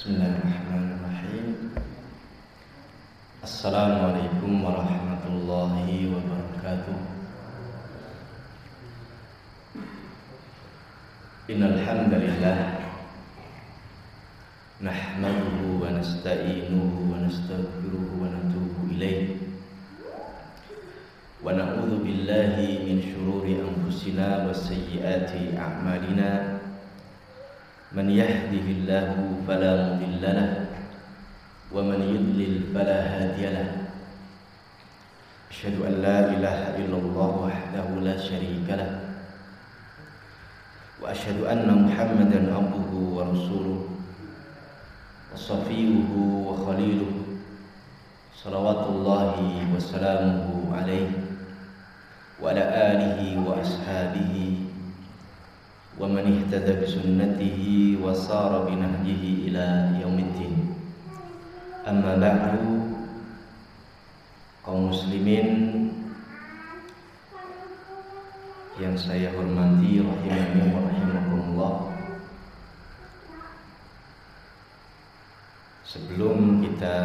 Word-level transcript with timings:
Bismillahirrahmanirrahim. 0.00 1.76
Assalamualaikum 3.44 4.64
warahmatullahi 4.64 6.08
wabarakatuh. 6.08 6.96
Innal 11.52 11.84
hamdalillah 11.84 12.80
nahmaduhu 14.80 15.84
wa 15.84 15.92
nasta'inuhu 15.92 17.12
wa 17.12 17.20
nastaghfiruhu 17.20 18.24
wa 18.24 18.32
natubu 18.32 18.96
ilayh. 18.96 19.36
Wa 21.44 21.52
na'udzu 21.52 22.00
billahi 22.00 22.88
min 22.88 23.04
shururi 23.04 23.60
anfusina 23.60 24.48
wa 24.48 24.56
sayyiati 24.56 25.60
a'malina 25.60 26.59
من 27.92 28.10
يهده 28.10 28.66
الله 28.70 29.08
فلا 29.48 29.72
مضل 29.94 30.22
له 30.22 30.66
ومن 31.74 31.98
يضلل 32.02 32.54
فلا 32.74 32.98
هادي 33.02 33.44
له. 33.50 33.70
أشهد 35.50 35.82
أن 35.82 35.94
لا 36.02 36.18
إله 36.30 36.60
إلا 36.78 36.96
الله 36.96 37.30
وحده 37.46 37.86
لا 38.00 38.16
شريك 38.16 38.68
له 38.70 39.00
وأشهد 41.02 41.42
أن 41.42 41.66
محمدا 41.66 42.54
عبده 42.54 42.92
ورسوله 42.94 43.80
وصفيه 45.34 46.10
وخليله 46.46 47.12
صلوات 48.44 48.82
الله 48.86 49.36
وسلامه 49.74 50.46
عليه 50.76 51.10
وعلى 52.42 52.62
آله 52.62 53.20
وأصحابه 53.48 54.32
ومن 55.99 56.25
اهتدى 56.27 56.73
بسنته 56.83 57.59
وصار 58.03 58.51
بنهجه 58.67 59.23
إلى 59.47 59.65
يوم 60.03 60.17
الدين 60.19 60.55
أما 61.87 62.13
بعد 62.19 62.53
kaum 64.65 64.89
muslimin 64.89 65.85
yang 68.81 68.97
saya 68.97 69.29
hormati 69.37 70.01
rahimahnya 70.01 70.73
wa 70.73 70.81
rahimakumullah 70.89 71.73
sebelum 75.85 76.65
kita 76.65 76.97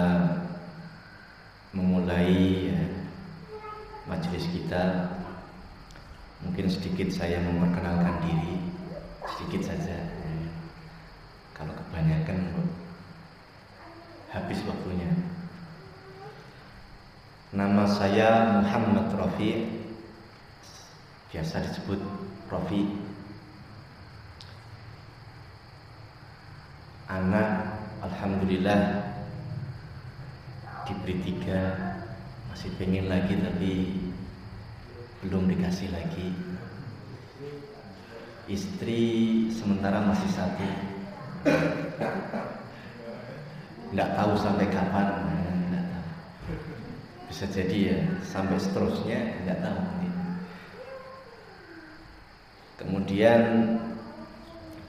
memulai 1.77 2.73
ya, 2.73 2.81
majelis 4.09 4.49
kita 4.57 5.13
mungkin 6.41 6.65
sedikit 6.65 7.13
saya 7.13 7.45
memperkenalkan 7.45 8.25
diri 8.25 8.57
sedikit 9.34 9.74
saja. 9.74 9.98
Kalau 11.58 11.74
kebanyakan 11.74 12.54
habis 14.30 14.60
waktunya. 14.68 15.10
Nama 17.56 17.84
saya 17.88 18.60
Muhammad 18.62 19.08
Rafi. 19.16 19.82
Biasa 21.32 21.64
disebut 21.66 22.00
Rafi. 22.52 23.00
Anak 27.08 27.80
Alhamdulillah 28.04 28.82
diberi 30.86 31.16
tiga. 31.24 31.62
Masih 32.52 32.72
pengen 32.76 33.08
lagi 33.08 33.40
tapi 33.40 33.74
belum 35.24 35.50
dikasih 35.50 35.90
lagi 35.96 36.55
istri 38.46 39.04
sementara 39.50 40.06
masih 40.06 40.30
satu. 40.30 40.68
Nggak 43.94 44.10
tahu 44.18 44.34
sampai 44.38 44.68
kapan 44.70 45.08
nggak 45.72 45.86
tahu. 45.90 46.08
Bisa 47.30 47.46
jadi 47.50 47.78
ya 47.94 48.00
sampai 48.22 48.58
seterusnya 48.62 49.20
nggak 49.46 49.60
tahu. 49.62 49.82
Kemudian 52.76 53.42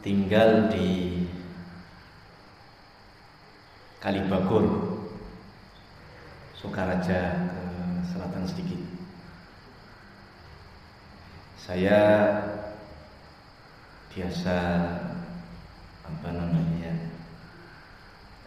tinggal 0.02 0.68
di 0.68 1.22
Kalibagur 4.02 4.94
Sukaraja 6.52 7.46
ke 7.46 7.64
selatan 8.10 8.44
sedikit. 8.48 8.80
Saya 11.56 12.00
biasa 14.16 14.56
apa 16.08 16.28
namanya 16.32 17.12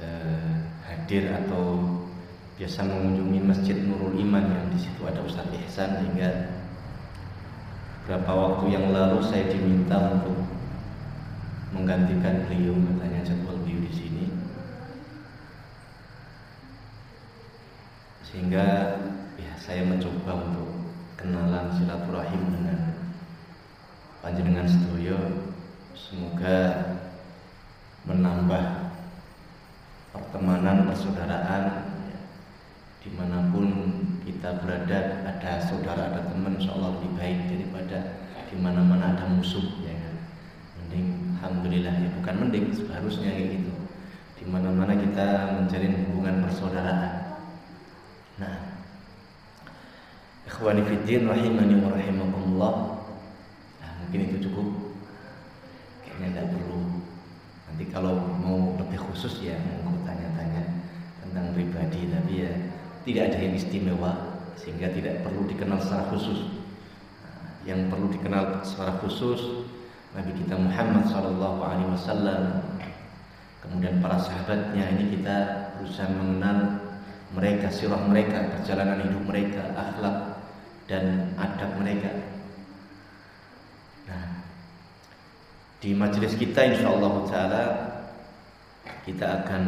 eh, 0.02 0.66
hadir 0.81 1.30
atau 1.30 1.85
biasa 2.57 2.90
mengunjungi 2.90 3.40
Masjid 3.46 3.78
Nurul 3.85 4.18
Iman 4.18 4.50
yang 4.50 4.66
di 4.74 4.81
situ 4.81 5.06
ada 5.06 5.22
Ustadz 5.22 5.53
Ihsan 5.53 6.09
hingga 6.09 6.58
beberapa 8.02 8.34
waktu 8.34 8.74
yang 8.74 8.90
lalu 8.90 9.22
saya 9.22 9.46
diminta 9.53 10.18
untuk 10.18 10.41
menggantikan 11.69 12.50
beliau 12.50 12.74
katanya 12.74 13.22
jadwal 13.22 13.62
beliau 13.62 13.85
di 13.85 13.94
sini. 13.94 14.25
Sehingga 18.25 18.66
ya 19.38 19.53
saya 19.62 19.85
mencoba 19.85 20.50
untuk 20.50 20.90
kenalan 21.13 21.69
silaturahim 21.78 22.58
dengan 22.58 22.97
panjenengan 24.25 24.66
sedoyo 24.66 25.48
Semoga 25.95 26.57
menambah 28.05 28.94
pertemanan 30.13 30.89
persaudaraan. 30.89 31.63
Di 33.00 33.09
mana 33.16 33.47
pun 33.50 33.67
kita 34.28 34.59
berada 34.59 35.23
ada 35.23 35.51
saudara 35.63 36.11
ada 36.11 36.22
teman 36.28 36.59
insya 36.59 36.75
lebih 36.75 37.16
baik 37.16 37.47
daripada 37.47 38.19
di 38.51 38.55
mana-mana 38.59 39.16
ada 39.16 39.25
musuh 39.31 39.79
ya 39.81 39.95
kan? 39.95 40.16
Mending 40.83 41.07
alhamdulillah 41.39 41.95
ya. 41.95 42.09
Bukan 42.19 42.35
mending 42.44 42.66
seharusnya 42.75 43.31
kayak 43.31 43.49
gitu. 43.61 43.73
Di 44.41 44.44
mana-mana 44.49 44.99
kita 44.99 45.57
menjalin 45.57 46.11
hubungan 46.11 46.44
persaudaraan. 46.44 47.39
Nah 48.39 48.69
ikhwani 50.49 50.81
fiddin 50.83 51.29
rahimani 51.29 51.75
wa 51.79 51.95
rahimakumullah. 51.95 52.73
Nah, 53.79 53.91
mungkin 54.03 54.19
itu 54.28 54.49
cukup 54.49 54.88
kayaknya 56.19 56.35
tidak 56.35 56.47
perlu 56.52 56.84
nanti 57.72 57.84
kalau 57.96 58.13
mau 58.44 58.75
lebih 58.75 59.00
khusus 59.07 59.40
ya 59.40 59.56
mau 59.88 59.96
tanya-tanya 60.03 60.84
tentang 61.24 61.56
pribadi 61.56 62.12
tapi 62.12 62.44
ya 62.44 62.52
tidak 63.07 63.31
ada 63.31 63.38
yang 63.40 63.56
istimewa 63.56 64.12
sehingga 64.59 64.91
tidak 64.91 65.24
perlu 65.24 65.47
dikenal 65.47 65.79
secara 65.79 66.12
khusus. 66.12 66.59
Nah, 67.24 67.63
yang 67.63 67.88
perlu 67.88 68.12
dikenal 68.12 68.68
secara 68.68 69.00
khusus 69.00 69.63
Nabi 70.12 70.35
kita 70.44 70.59
Muhammad 70.59 71.08
Sallallahu 71.08 71.59
Alaihi 71.63 71.90
Wasallam 71.96 72.44
kemudian 73.63 74.03
para 74.03 74.19
sahabatnya 74.19 75.00
ini 75.00 75.16
kita 75.16 75.38
berusaha 75.79 76.12
mengenal 76.12 76.84
mereka 77.31 77.72
sirah 77.72 78.03
mereka 78.03 78.59
perjalanan 78.59 79.08
hidup 79.08 79.24
mereka 79.24 79.72
akhlak 79.78 80.44
dan 80.91 81.31
adab 81.40 81.79
mereka 81.79 82.12
di 85.79 85.95
majelis 85.95 86.35
kita 86.35 86.59
insya 86.75 86.91
Allah 86.91 87.13
taala 87.31 87.63
kita 89.07 89.25
akan 89.44 89.63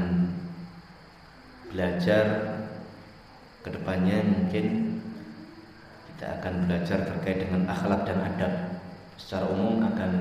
belajar 1.71 2.25
ke 3.63 3.69
depannya 3.71 4.19
mungkin. 4.27 4.65
Kita 6.11 6.37
akan 6.37 6.53
belajar 6.67 7.07
terkait 7.07 7.47
dengan 7.47 7.65
akhlak 7.71 8.05
dan 8.05 8.19
adab. 8.21 8.53
Secara 9.17 9.49
umum 9.49 9.81
akan 9.87 10.11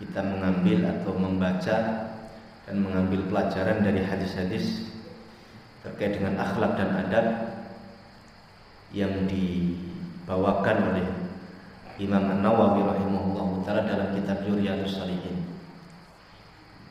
kita 0.00 0.20
mengambil 0.22 0.86
atau 0.88 1.12
membaca 1.18 1.76
dan 2.64 2.76
mengambil 2.80 3.26
pelajaran 3.28 3.84
dari 3.84 4.00
hadis-hadis 4.00 4.88
terkait 5.84 6.16
dengan 6.16 6.40
akhlak 6.40 6.80
dan 6.80 6.90
adab 6.96 7.26
yang 8.94 9.28
dibawakan 9.28 10.94
oleh 10.94 11.06
Imam 12.02 12.26
An-Nawawi 12.26 12.82
rahimahullah 12.82 13.48
taala 13.62 13.82
dalam 13.86 14.08
kitab 14.18 14.42
Riyadhus 14.42 14.98
Shalihin. 14.98 15.46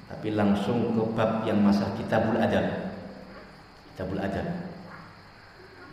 Tapi 0.07 0.31
langsung 0.31 0.95
ke 0.95 1.03
bab 1.17 1.43
yang 1.43 1.59
masa 1.59 1.89
Kitabul 1.99 2.39
Adab. 2.39 2.93
Kitabul 3.91 4.21
Adab. 4.21 4.47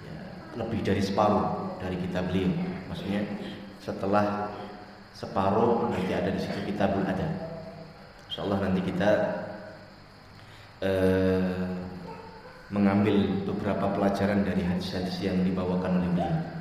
Ya, 0.04 0.18
lebih 0.60 0.84
dari 0.86 1.02
separuh 1.02 1.74
dari 1.82 1.96
kitab 1.98 2.28
beliau. 2.30 2.52
Maksudnya 2.86 3.26
setelah 3.80 4.52
separuh 5.16 5.90
nanti 5.90 6.12
ada 6.14 6.30
di 6.30 6.38
situ 6.38 6.70
Kitabul 6.70 7.02
Adab. 7.08 7.32
Insyaallah 8.30 8.58
nanti 8.62 8.80
kita 8.86 9.10
eh, 10.86 11.66
mengambil 12.70 13.26
beberapa 13.50 13.90
pelajaran 13.90 14.46
dari 14.46 14.62
hadis-hadis 14.62 15.18
yang 15.18 15.42
dibawakan 15.42 15.98
oleh 15.98 16.10
beliau. 16.14 16.59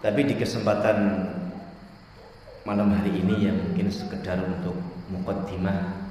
Tapi 0.00 0.24
di 0.24 0.32
kesempatan 0.32 1.28
malam 2.64 2.88
hari 2.88 3.20
ini 3.20 3.52
yang 3.52 3.60
mungkin 3.60 3.92
sekedar 3.92 4.40
untuk 4.40 4.72
mukaddimah 5.12 6.08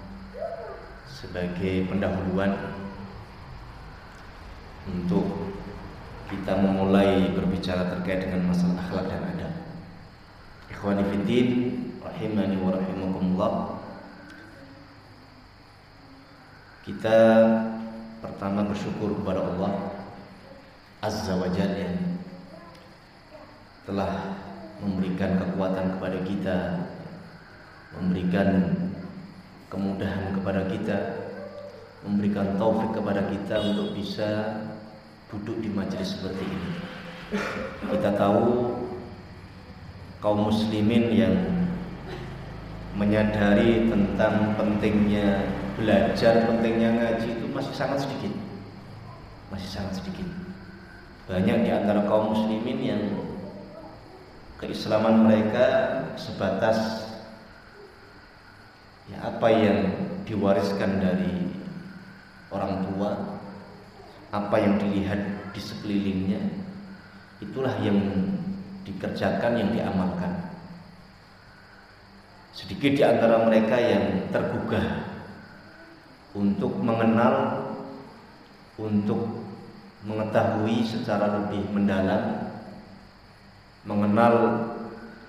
sebagai 1.09 1.89
pendahuluan 1.89 2.53
untuk 4.85 5.25
kita 6.29 6.53
memulai 6.61 7.33
berbicara 7.33 7.89
terkait 7.97 8.29
dengan 8.29 8.53
masalah 8.53 8.77
akhlak 8.77 9.09
dan 9.09 9.25
adab. 9.25 9.53
Ikhwani 10.69 11.03
fiddin, 11.09 11.49
rahimani 11.97 12.61
wa 12.61 12.77
rahimakumullah. 12.77 13.53
Kita 16.85 17.17
pertama 18.21 18.69
bersyukur 18.69 19.17
kepada 19.17 19.49
Allah 19.49 19.97
Azza 21.01 21.33
wa 21.41 21.49
Jalla 21.49 22.08
telah 23.89 24.37
memberikan 24.85 25.41
kekuatan 25.41 25.97
kepada 25.97 26.19
kita, 26.21 26.57
memberikan 27.97 28.49
kemudahan 29.65 30.29
kepada 30.37 30.61
kita, 30.69 30.97
memberikan 32.05 32.53
taufik 32.61 32.93
kepada 32.93 33.25
kita 33.33 33.55
untuk 33.73 33.97
bisa 33.97 34.29
duduk 35.33 35.57
di 35.65 35.73
majelis 35.73 36.21
seperti 36.21 36.45
ini. 36.45 36.71
Kita 37.89 38.13
tahu 38.13 38.77
kaum 40.21 40.53
muslimin 40.53 41.09
yang 41.09 41.35
menyadari 42.93 43.89
tentang 43.89 44.53
pentingnya 44.53 45.49
belajar, 45.81 46.45
pentingnya 46.45 46.93
ngaji 46.93 47.41
itu 47.41 47.45
masih 47.49 47.73
sangat 47.73 48.05
sedikit. 48.05 48.37
Masih 49.49 49.69
sangat 49.81 49.97
sedikit. 49.97 50.29
Banyak 51.25 51.57
di 51.65 51.69
antara 51.73 52.05
kaum 52.05 52.37
muslimin 52.37 52.79
yang 52.85 53.28
keislaman 54.59 55.23
mereka 55.23 55.65
sebatas 56.19 57.07
ya 59.07 59.31
apa 59.31 59.47
yang 59.49 59.79
diwariskan 60.27 60.99
dari 60.99 61.49
orang 62.51 62.85
tua, 62.85 63.11
apa 64.29 64.55
yang 64.59 64.77
dilihat 64.77 65.17
di 65.55 65.61
sekelilingnya, 65.61 66.41
itulah 67.41 67.73
yang 67.81 67.97
dikerjakan, 68.85 69.57
yang 69.57 69.69
diamalkan. 69.73 70.33
Sedikit 72.53 72.91
di 72.93 73.03
antara 73.05 73.47
mereka 73.47 73.79
yang 73.79 74.27
tergugah 74.33 75.07
untuk 76.35 76.75
mengenal, 76.83 77.65
untuk 78.77 79.23
mengetahui 80.03 80.83
secara 80.85 81.41
lebih 81.41 81.63
mendalam, 81.73 82.48
mengenal 83.87 84.65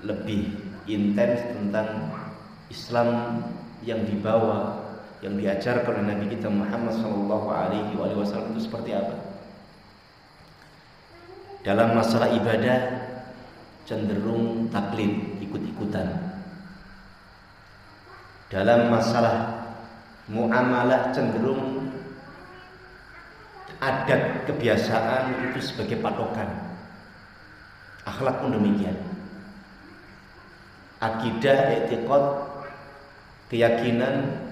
lebih 0.03 0.55
intens 0.89 1.45
tentang 1.55 2.11
Islam 2.71 3.09
yang 3.85 4.03
dibawa 4.07 4.81
yang 5.21 5.37
diajarkan 5.37 6.01
oleh 6.01 6.17
Nabi 6.17 6.27
kita 6.33 6.49
Muhammad 6.49 6.97
Shallallahu 6.97 7.49
Alaihi 7.53 7.93
Wasallam 7.97 8.57
itu 8.57 8.65
seperti 8.65 8.97
apa? 8.97 9.17
Dalam 11.61 11.93
masalah 11.93 12.33
ibadah 12.33 12.79
cenderung 13.85 14.73
taklid, 14.73 15.37
ikut-ikutan. 15.45 16.09
Dalam 18.49 18.89
masalah 18.89 19.69
muamalah 20.33 21.13
cenderung 21.13 21.93
adat 23.77 24.49
kebiasaan 24.49 25.53
itu 25.53 25.61
sebagai 25.61 26.01
patokan. 26.01 26.70
Akhlak 28.09 28.41
pun 28.41 28.57
demikian. 28.57 28.97
Akidah, 31.01 31.85
etikot, 31.85 32.25
keyakinan 33.51 34.47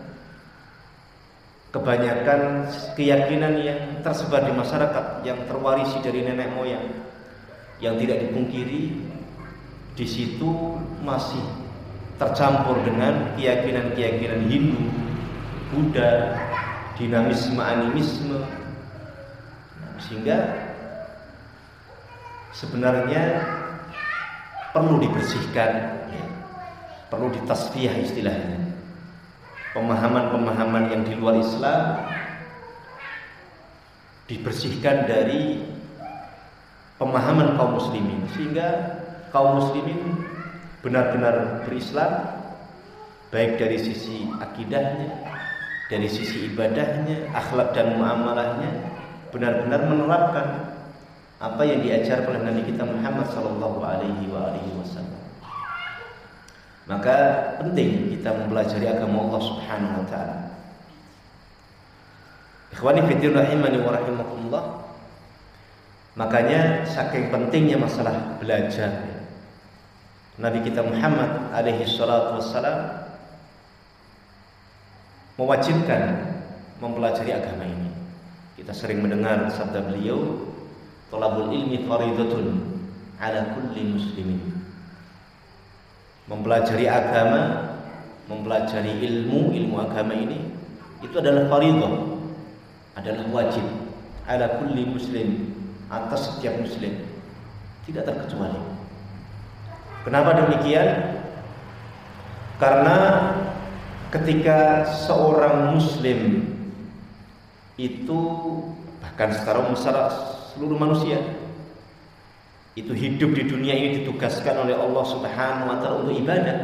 kebanyakan 1.69 2.65
keyakinan 2.97 3.61
yang 3.61 3.81
tersebar 4.01 4.41
di 4.49 4.57
masyarakat 4.57 5.21
yang 5.21 5.37
terwarisi 5.45 6.01
dari 6.01 6.25
nenek 6.25 6.49
moyang 6.57 6.89
yang 7.79 8.01
tidak 8.01 8.25
dipungkiri 8.25 8.97
di 9.95 10.07
situ 10.09 10.81
masih 11.05 11.45
tercampur 12.19 12.83
dengan 12.83 13.35
keyakinan-keyakinan 13.39 14.51
Hindu, 14.51 14.91
Buddha, 15.71 16.35
dinamisme 16.99 17.63
animisme 17.63 18.43
nah, 19.79 19.95
sehingga 20.03 20.39
sebenarnya 22.59 23.23
perlu 24.75 24.99
dibersihkan 24.99 25.71
ya, 26.11 26.27
perlu 27.07 27.31
ditasfiyah 27.31 27.95
istilahnya. 28.03 28.75
Pemahaman-pemahaman 29.79 30.91
yang 30.91 31.03
di 31.07 31.15
luar 31.15 31.39
Islam 31.39 32.03
dibersihkan 34.27 35.07
dari 35.07 35.63
pemahaman 36.99 37.55
kaum 37.55 37.79
muslimin. 37.79 38.27
Sehingga 38.35 38.99
kaum 39.31 39.63
muslimin 39.63 40.27
benar-benar 40.83 41.63
berislam 41.63 42.43
baik 43.31 43.61
dari 43.61 43.79
sisi 43.79 44.27
akidahnya, 44.43 45.15
dari 45.87 46.11
sisi 46.11 46.51
ibadahnya, 46.51 47.31
akhlak 47.39 47.71
dan 47.77 48.03
muamalahnya 48.03 48.99
benar-benar 49.31 49.85
menerapkan 49.85 50.68
apa 51.39 51.63
yang 51.63 51.87
diajarkan 51.87 52.35
oleh 52.35 52.43
Nabi 52.43 52.63
kita 52.67 52.83
Muhammad 52.83 53.31
sallallahu 53.31 53.79
alaihi 53.79 54.27
wasallam. 54.75 55.23
Maka 56.91 57.17
penting 57.63 58.17
kita 58.19 58.35
mempelajari 58.35 58.91
agama 58.91 59.29
Allah 59.29 59.43
Subhanahu 59.45 60.03
wa 60.03 60.07
taala. 60.09 60.37
Ikhwani 62.75 63.07
fillah 63.07 63.45
rahimani 63.45 63.79
wa 63.81 63.91
rahimakumullah. 63.95 64.65
Makanya 66.19 66.83
saking 66.83 67.31
pentingnya 67.31 67.79
masalah 67.79 68.41
belajar. 68.43 69.07
Nabi 70.39 70.63
kita 70.67 70.83
Muhammad 70.83 71.55
alaihi 71.55 71.87
salatu 71.87 72.43
wassalam 72.43 73.07
mewajibkan 75.39 76.35
mempelajari 76.83 77.31
agama 77.31 77.63
ini. 77.63 77.91
Kita 78.59 78.75
sering 78.75 78.99
mendengar 79.03 79.47
sabda 79.55 79.87
beliau, 79.87 80.51
"Thalabul 81.09 81.51
ilmi 81.53 81.89
faridatun 81.89 82.47
ala 83.19 83.57
kulli 83.57 83.83
muslimin." 83.97 84.59
mempelajari 86.29 86.85
agama, 86.87 87.73
mempelajari 88.29 89.01
ilmu, 89.01 89.51
ilmu 89.57 89.77
agama 89.81 90.13
ini 90.13 90.39
itu 91.01 91.17
adalah 91.17 91.49
fardhu, 91.49 92.21
adalah 92.95 93.25
wajib 93.33 93.65
ala 94.29 94.61
kulli 94.61 94.85
muslim 94.85 95.57
atas 95.89 96.37
setiap 96.37 96.61
muslim 96.61 96.93
tidak 97.89 98.05
terkecuali. 98.05 98.61
Kenapa 100.05 100.45
demikian? 100.45 101.17
Karena 102.61 102.97
ketika 104.13 104.85
seorang 105.09 105.73
muslim 105.73 106.45
itu 107.81 108.21
bahkan 109.01 109.33
secara 109.33 109.65
umum 109.65 109.79
seluruh 110.59 110.75
manusia 110.75 111.23
itu 112.75 112.91
hidup 112.91 113.31
di 113.31 113.47
dunia 113.47 113.75
ini 113.79 114.03
ditugaskan 114.03 114.67
oleh 114.67 114.75
Allah 114.75 115.05
Subhanahu 115.07 115.71
wa 115.71 115.79
taala 115.79 116.03
untuk 116.03 116.19
ibadah. 116.19 116.59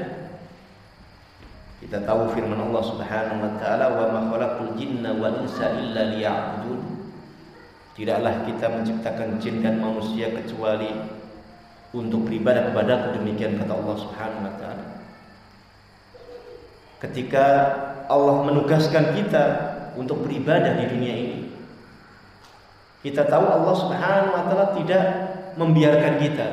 Kita 1.79 2.03
tahu 2.03 2.35
firman 2.35 2.59
Allah 2.59 2.83
Subhanahu 2.83 3.39
wa 3.39 3.53
taala 3.63 3.87
wa 3.95 4.07
ma 4.11 4.21
khalaqul 4.35 4.75
jinna 4.75 5.15
wal 5.15 5.47
insa 5.47 5.75
illa 5.79 6.11
liya'budun. 6.11 6.83
Tidaklah 7.95 8.35
kita 8.51 8.67
menciptakan 8.67 9.39
jin 9.39 9.63
dan 9.63 9.79
manusia 9.79 10.35
kecuali 10.35 10.91
untuk 11.95 12.27
beribadah 12.27 12.75
kepada 12.75 13.15
demikian 13.15 13.55
kata 13.59 13.75
Allah 13.75 13.97
Subhanahu 14.03 14.43
wa 14.43 14.55
taala. 14.59 14.87
Ketika 16.99 17.47
Allah 18.11 18.43
menugaskan 18.43 19.15
kita 19.15 19.45
untuk 19.95 20.27
beribadah 20.27 20.79
di 20.79 20.91
dunia 20.91 21.15
ini, 21.15 21.44
kita 23.05 23.29
tahu 23.29 23.45
Allah 23.45 23.75
Subhanahu 23.77 24.33
wa 24.33 24.43
taala 24.49 24.73
tidak 24.81 25.05
membiarkan 25.61 26.25
kita. 26.25 26.49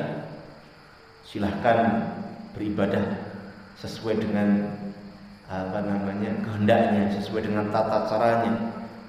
Silahkan 1.24 2.12
beribadah 2.52 3.32
sesuai 3.80 4.20
dengan 4.20 4.68
apa 5.48 5.80
namanya 5.80 6.44
kehendaknya, 6.44 7.08
sesuai 7.16 7.48
dengan 7.48 7.72
tata 7.72 8.04
caranya, 8.04 8.52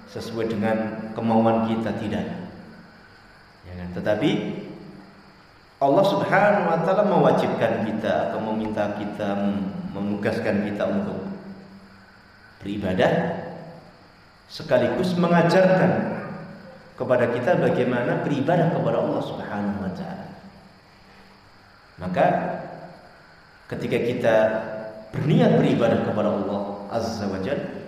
sesuai 0.07 0.55
dengan 0.55 1.11
kemauan 1.11 1.67
kita 1.67 1.91
tidak. 1.99 2.47
Ya 3.67 3.73
kan? 3.75 3.89
Tetapi 3.91 4.29
Allah 5.83 6.05
Subhanahu 6.07 6.63
wa 6.71 6.79
taala 6.87 7.03
mewajibkan 7.11 7.83
kita 7.83 8.31
atau 8.31 8.39
meminta 8.39 8.95
kita 8.95 9.35
menugaskan 9.91 10.63
kita 10.71 10.83
untuk 10.87 11.27
beribadah 12.63 13.11
sekaligus 14.47 15.11
mengajarkan 15.19 16.12
kepada 16.93 17.29
kita 17.33 17.57
bagaimana 17.57 18.21
beribadah 18.21 18.73
kepada 18.73 18.97
Allah 19.01 19.21
Subhanahu 19.25 19.79
wa 19.81 19.91
taala. 19.97 20.27
Maka 22.01 22.25
ketika 23.69 23.97
kita 23.97 24.35
berniat 25.13 25.57
beribadah 25.57 26.05
kepada 26.05 26.29
Allah 26.29 26.61
Azza 26.93 27.25
wa 27.29 27.41
Jalla, 27.41 27.83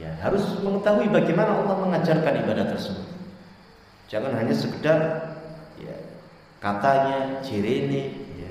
Ya, 0.00 0.08
harus 0.24 0.42
mengetahui 0.64 1.12
bagaimana 1.12 1.62
Allah 1.62 1.76
mengajarkan 1.84 2.42
ibadah 2.42 2.72
tersebut. 2.72 3.06
Jangan 4.08 4.32
hanya 4.40 4.50
sekedar 4.56 4.98
ya, 5.76 5.94
katanya 6.58 7.38
jirene 7.44 8.10
ya, 8.34 8.50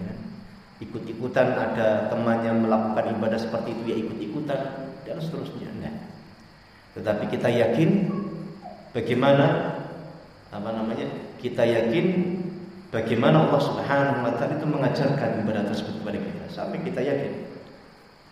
ikut-ikutan 0.79 1.47
ada 1.51 2.07
temannya 2.13 2.55
melakukan 2.55 3.17
ibadah 3.17 3.35
seperti 3.41 3.73
itu 3.73 3.83
ya 3.89 3.95
ikut-ikutan 4.05 4.59
dan 5.03 5.17
seterusnya 5.17 5.67
enggak. 5.75 5.95
Tetapi 6.95 7.23
kita 7.33 7.49
yakin 7.49 7.89
bagaimana 8.95 9.75
apa 10.51 10.69
namanya? 10.71 11.07
Kita 11.39 11.63
yakin 11.65 12.05
bagaimana 12.93 13.48
Allah 13.48 13.62
Subhanahu 13.63 14.19
wa 14.27 14.31
taala 14.36 14.60
itu 14.60 14.67
mengajarkan 14.67 15.41
ibadah 15.41 15.63
tersebut 15.71 15.95
kepada 16.03 16.19
kita 16.19 16.45
sampai 16.51 16.77
kita 16.86 17.01
yakin 17.01 17.33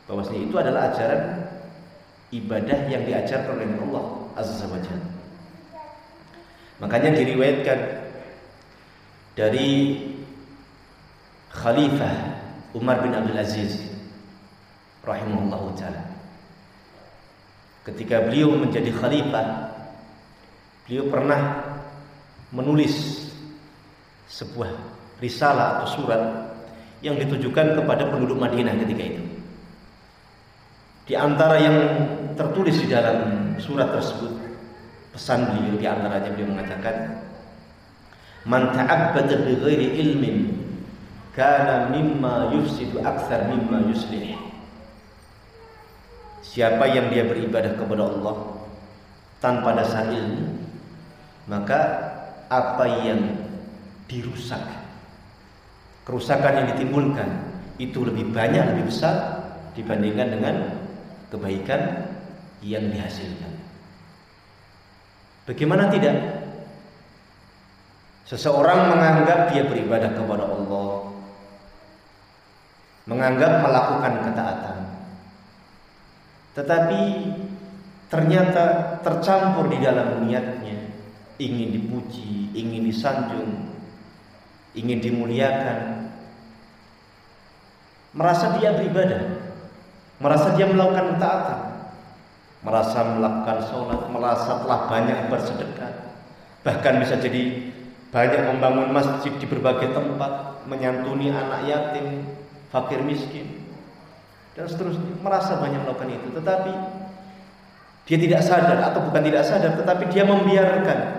bahwasanya 0.06 0.42
itu 0.46 0.56
adalah 0.58 0.82
ajaran 0.90 1.22
ibadah 2.34 2.80
yang 2.90 3.06
diajarkan 3.06 3.58
oleh 3.58 3.68
Allah 3.90 4.06
Azza 4.38 4.66
wa 4.70 4.78
Jalla. 4.82 5.10
Makanya 6.80 7.12
diriwayatkan 7.18 7.80
dari 9.36 9.70
Khalifah 11.50 12.16
Umar 12.78 13.02
bin 13.02 13.18
Abdul 13.18 13.40
Aziz 13.42 13.90
rahimahullah 15.02 15.64
taala. 15.74 16.04
Ketika 17.88 18.30
beliau 18.30 18.54
menjadi 18.54 18.94
khalifah, 18.94 19.46
beliau 20.90 21.06
pernah 21.06 21.42
menulis 22.50 23.30
sebuah 24.26 24.74
risalah 25.22 25.78
atau 25.78 25.88
surat 26.02 26.22
yang 27.06 27.14
ditujukan 27.14 27.78
kepada 27.78 28.10
penduduk 28.10 28.42
Madinah 28.42 28.74
ketika 28.82 29.04
itu. 29.06 29.24
Di 31.06 31.14
antara 31.14 31.62
yang 31.62 31.78
tertulis 32.34 32.82
di 32.82 32.90
dalam 32.90 33.54
surat 33.62 33.94
tersebut 33.94 34.34
pesan 35.14 35.46
beliau 35.54 35.78
di 35.78 35.86
antaranya 35.86 36.30
beliau 36.34 36.58
mengatakan 36.58 36.96
man 38.50 38.74
ta'abbada 38.74 39.46
bi 39.46 39.62
ghairi 39.62 39.94
ilmin 39.94 40.58
kana 41.38 41.94
mimma 41.94 42.50
yufsidu 42.58 43.02
akthar 43.06 43.46
mimma 43.46 43.90
yuslih 43.90 44.38
siapa 46.46 46.88
yang 46.90 47.14
dia 47.14 47.26
beribadah 47.26 47.78
kepada 47.78 48.04
Allah 48.10 48.36
tanpa 49.44 49.76
dasar 49.76 50.08
ilmu 50.08 50.69
maka 51.50 51.80
apa 52.46 52.86
yang 53.02 53.42
dirusak 54.06 54.62
kerusakan 56.06 56.62
yang 56.62 56.68
ditimbulkan 56.74 57.30
itu 57.82 58.06
lebih 58.06 58.30
banyak 58.30 58.74
lebih 58.74 58.90
besar 58.90 59.46
dibandingkan 59.74 60.30
dengan 60.34 60.56
kebaikan 61.30 62.10
yang 62.66 62.90
dihasilkan. 62.90 63.54
Bagaimana 65.46 65.90
tidak? 65.94 66.18
Seseorang 68.26 68.94
menganggap 68.94 69.50
dia 69.50 69.66
beribadah 69.66 70.14
kepada 70.14 70.46
Allah, 70.46 70.90
menganggap 73.10 73.54
melakukan 73.66 74.14
ketaatan, 74.30 74.78
tetapi 76.54 77.02
ternyata 78.10 78.98
tercampur 79.02 79.70
di 79.70 79.82
dalam 79.82 80.26
niatnya 80.26 80.89
ingin 81.40 81.72
dipuji, 81.72 82.52
ingin 82.52 82.84
disanjung, 82.84 83.80
ingin 84.76 85.00
dimuliakan, 85.00 86.12
merasa 88.12 88.60
dia 88.60 88.76
beribadah, 88.76 89.24
merasa 90.20 90.52
dia 90.60 90.68
melakukan 90.68 91.16
taatan, 91.16 91.60
merasa 92.60 93.00
melakukan 93.16 93.60
sholat, 93.72 94.02
merasa 94.12 94.52
telah 94.68 94.80
banyak 94.92 95.20
bersedekah, 95.32 95.94
bahkan 96.68 97.00
bisa 97.00 97.16
jadi 97.16 97.72
banyak 98.12 98.42
membangun 98.52 98.92
masjid 98.92 99.32
di 99.40 99.48
berbagai 99.48 99.96
tempat, 99.96 100.66
menyantuni 100.68 101.32
anak 101.32 101.64
yatim, 101.72 102.28
fakir 102.68 103.00
miskin, 103.00 103.64
dan 104.60 104.68
seterusnya. 104.68 105.24
Merasa 105.24 105.56
banyak 105.56 105.88
melakukan 105.88 106.12
itu, 106.20 106.28
tetapi 106.36 106.74
dia 108.10 108.18
tidak 108.18 108.42
sadar 108.42 108.92
atau 108.92 109.08
bukan 109.08 109.24
tidak 109.24 109.46
sadar, 109.46 109.78
tetapi 109.78 110.10
dia 110.10 110.26
membiarkan 110.26 111.19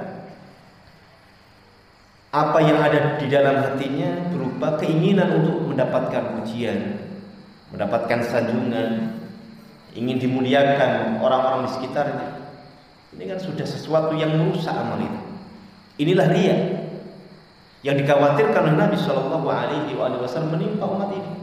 apa 2.30 2.62
yang 2.62 2.78
ada 2.78 3.18
di 3.18 3.26
dalam 3.26 3.58
hatinya 3.58 4.30
berupa 4.30 4.78
keinginan 4.78 5.42
untuk 5.42 5.66
mendapatkan 5.66 6.38
pujian, 6.38 6.94
mendapatkan 7.74 8.22
sanjungan, 8.22 9.18
ingin 9.98 10.16
dimuliakan 10.22 11.18
orang-orang 11.18 11.66
di 11.66 11.70
sekitarnya. 11.74 12.28
Ini 13.18 13.34
kan 13.34 13.38
sudah 13.42 13.66
sesuatu 13.66 14.14
yang 14.14 14.30
merusak 14.38 14.70
amal 14.70 15.02
itu. 15.02 15.20
Inilah 16.06 16.30
dia 16.30 16.56
yang 17.82 17.98
dikhawatirkan 17.98 18.62
oleh 18.70 18.76
Nabi 18.78 18.94
Shallallahu 18.94 19.48
Alaihi 19.50 19.98
Wasallam 19.98 20.54
menimpa 20.54 20.86
umat 20.86 21.10
ini. 21.10 21.34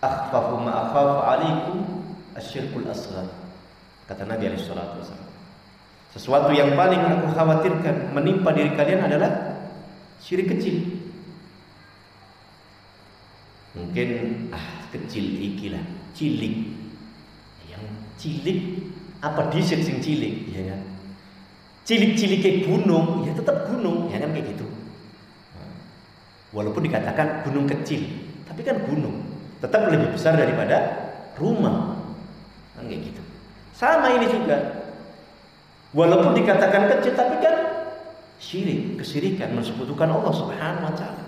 Akhfafu 0.00 0.64
ma 0.64 0.88
akhafu 0.88 1.18
alaikum 1.20 1.76
asyirkul 2.32 2.88
asghar. 2.88 3.28
Kata 4.08 4.24
Nabi 4.24 4.48
Alaihi 4.48 4.64
Wasallam. 4.64 5.04
Sesuatu 6.16 6.54
yang 6.56 6.72
paling 6.72 7.02
aku 7.04 7.36
khawatirkan 7.36 8.14
menimpa 8.16 8.54
diri 8.56 8.72
kalian 8.72 9.04
adalah 9.04 9.43
syirik 10.24 10.48
kecil. 10.56 10.80
Mungkin 13.76 14.08
ah 14.48 14.88
kecil 14.88 15.24
ikilah, 15.52 15.84
cilik. 16.16 16.72
Yang 17.68 17.84
cilik 18.16 18.58
apa 19.20 19.52
disik 19.52 19.84
sing 19.84 20.00
cilik, 20.00 20.48
ya 20.48 20.72
kan? 20.72 20.80
Cilik-cilik 21.84 22.40
kayak 22.40 22.58
gunung, 22.64 23.28
ya 23.28 23.36
tetap 23.36 23.68
gunung, 23.68 24.08
ya 24.08 24.16
kan 24.16 24.32
kayak 24.32 24.56
gitu. 24.56 24.64
Walaupun 26.56 26.88
dikatakan 26.88 27.44
gunung 27.44 27.68
kecil, 27.68 28.08
tapi 28.48 28.64
kan 28.64 28.80
gunung 28.88 29.20
tetap 29.60 29.92
lebih 29.92 30.16
besar 30.16 30.38
daripada 30.38 30.76
rumah. 31.36 32.00
Kan 32.78 32.88
kayak 32.88 33.12
gitu. 33.12 33.22
Sama 33.76 34.16
ini 34.16 34.30
juga. 34.30 34.86
Walaupun 35.92 36.32
dikatakan 36.32 36.88
kecil 36.96 37.12
tapi 37.18 37.42
kan 37.42 37.73
syirik, 38.38 38.98
kesirikan 39.00 39.54
mensekutukan 39.54 40.10
Allah 40.10 40.32
Subhanahu 40.34 40.86
wa 40.86 40.94
taala. 40.94 41.24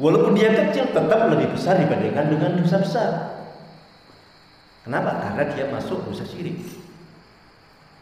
Walaupun 0.00 0.34
dia 0.34 0.50
kecil 0.50 0.90
tetap 0.90 1.20
lebih 1.30 1.52
besar 1.52 1.78
dibandingkan 1.78 2.32
dengan 2.32 2.58
dosa 2.58 2.80
besar. 2.80 3.10
Kenapa? 4.82 5.22
Karena 5.22 5.42
dia 5.52 5.70
masuk 5.70 6.02
dosa 6.08 6.26
syirik. 6.26 6.58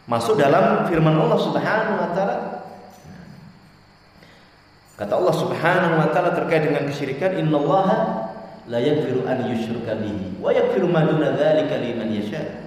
Masuk 0.09 0.39
dalam 0.39 0.89
firman 0.89 1.13
Allah 1.13 1.37
Subhanahu 1.37 2.01
wa 2.01 2.09
taala. 2.17 2.37
Kata 4.97 5.13
Allah 5.17 5.35
Subhanahu 5.35 5.93
wa 6.01 6.07
taala 6.09 6.33
terkait 6.33 6.65
dengan 6.65 6.89
kesyirikan, 6.89 7.37
"Innallaha 7.37 8.29
la 8.65 8.79
yaghfiru 8.81 9.25
an 9.29 9.45
yushraka 9.49 9.97
bihi 9.97 10.41
wa 10.41 10.49
yaghfiru 10.49 10.89
ma 10.89 11.05
duna 11.05 11.37
dzalika 11.37 11.77
liman 11.77 12.09
yasha." 12.17 12.65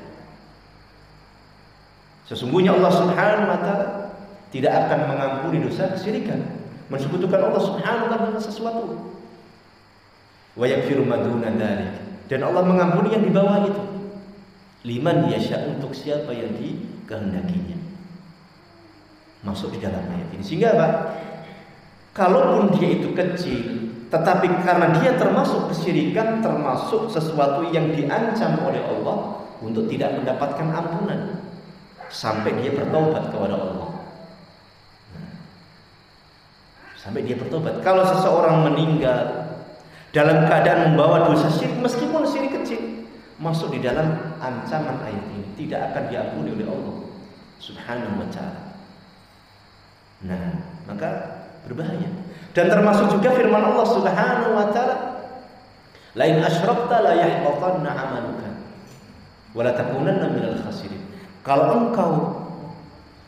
Sesungguhnya 2.30 2.74
Allah 2.78 2.92
Subhanahu 2.94 3.50
wa 3.50 3.58
taala 3.58 4.03
tidak 4.54 4.86
akan 4.86 5.10
mengampuni 5.10 5.66
dosa 5.66 5.90
kesyirikan, 5.90 6.38
mensekutukan 6.86 7.50
Allah 7.50 7.58
Subhanahu 7.58 8.06
wa 8.06 8.10
taala 8.14 8.38
sesuatu. 8.38 8.86
Wa 10.54 10.62
yaghfiru 10.70 11.02
ma 11.02 11.18
duna 11.18 11.50
Dan 12.30 12.40
Allah 12.46 12.62
mengampuni 12.62 13.18
yang 13.18 13.26
di 13.26 13.34
bawah 13.34 13.66
itu. 13.66 13.82
Liman 14.86 15.26
yasha 15.26 15.58
untuk 15.66 15.90
siapa 15.90 16.30
yang 16.30 16.54
dikehendakinya. 16.54 17.82
Masuk 19.42 19.74
di 19.74 19.82
dalam 19.82 20.06
ayat 20.06 20.30
ini. 20.30 20.44
Sehingga 20.46 20.78
apa? 20.78 20.88
Kalaupun 22.14 22.78
dia 22.78 22.94
itu 22.94 23.10
kecil, 23.10 23.90
tetapi 24.06 24.46
karena 24.62 24.94
dia 25.02 25.18
termasuk 25.18 25.74
kesyirikan, 25.74 26.38
termasuk 26.38 27.10
sesuatu 27.10 27.66
yang 27.74 27.90
diancam 27.90 28.54
oleh 28.62 28.78
Allah 28.86 29.42
untuk 29.58 29.90
tidak 29.90 30.14
mendapatkan 30.14 30.70
ampunan 30.70 31.42
sampai 32.06 32.54
dia 32.62 32.70
bertobat 32.70 33.34
kepada 33.34 33.58
Allah. 33.58 33.93
Sampai 37.04 37.28
dia 37.28 37.36
bertobat. 37.36 37.84
Kalau 37.84 38.00
seseorang 38.08 38.64
meninggal 38.64 39.52
dalam 40.16 40.48
keadaan 40.48 40.96
membawa 40.96 41.28
dosa 41.28 41.52
syirik 41.52 41.76
meskipun 41.84 42.24
syirik 42.24 42.56
kecil 42.62 42.80
masuk 43.36 43.76
di 43.76 43.84
dalam 43.84 44.38
ancaman 44.40 45.04
ayat 45.04 45.24
ini 45.36 45.44
tidak 45.58 45.92
akan 45.92 46.04
diampuni 46.08 46.48
oleh 46.56 46.66
Allah 46.70 46.96
Subhanahu 47.60 48.24
wa 48.24 48.28
taala. 48.32 48.62
Nah, 50.24 50.48
maka 50.88 51.10
berbahaya. 51.68 52.08
Dan 52.56 52.72
termasuk 52.72 53.10
juga 53.12 53.36
firman 53.36 53.60
Allah 53.60 53.84
Subhanahu 53.84 54.56
wa 54.56 54.66
taala, 54.72 54.96
"Lain 56.16 56.40
asyrakta 56.40 56.96
la 57.04 57.12
yahbatanna 57.20 57.90
'amaluka 57.90 58.48
wa 59.52 59.60
la 59.60 59.72
takunanna 59.76 60.30
minal 60.32 60.56
khasirin." 60.62 61.02
Kalau 61.44 61.90
engkau 61.90 62.10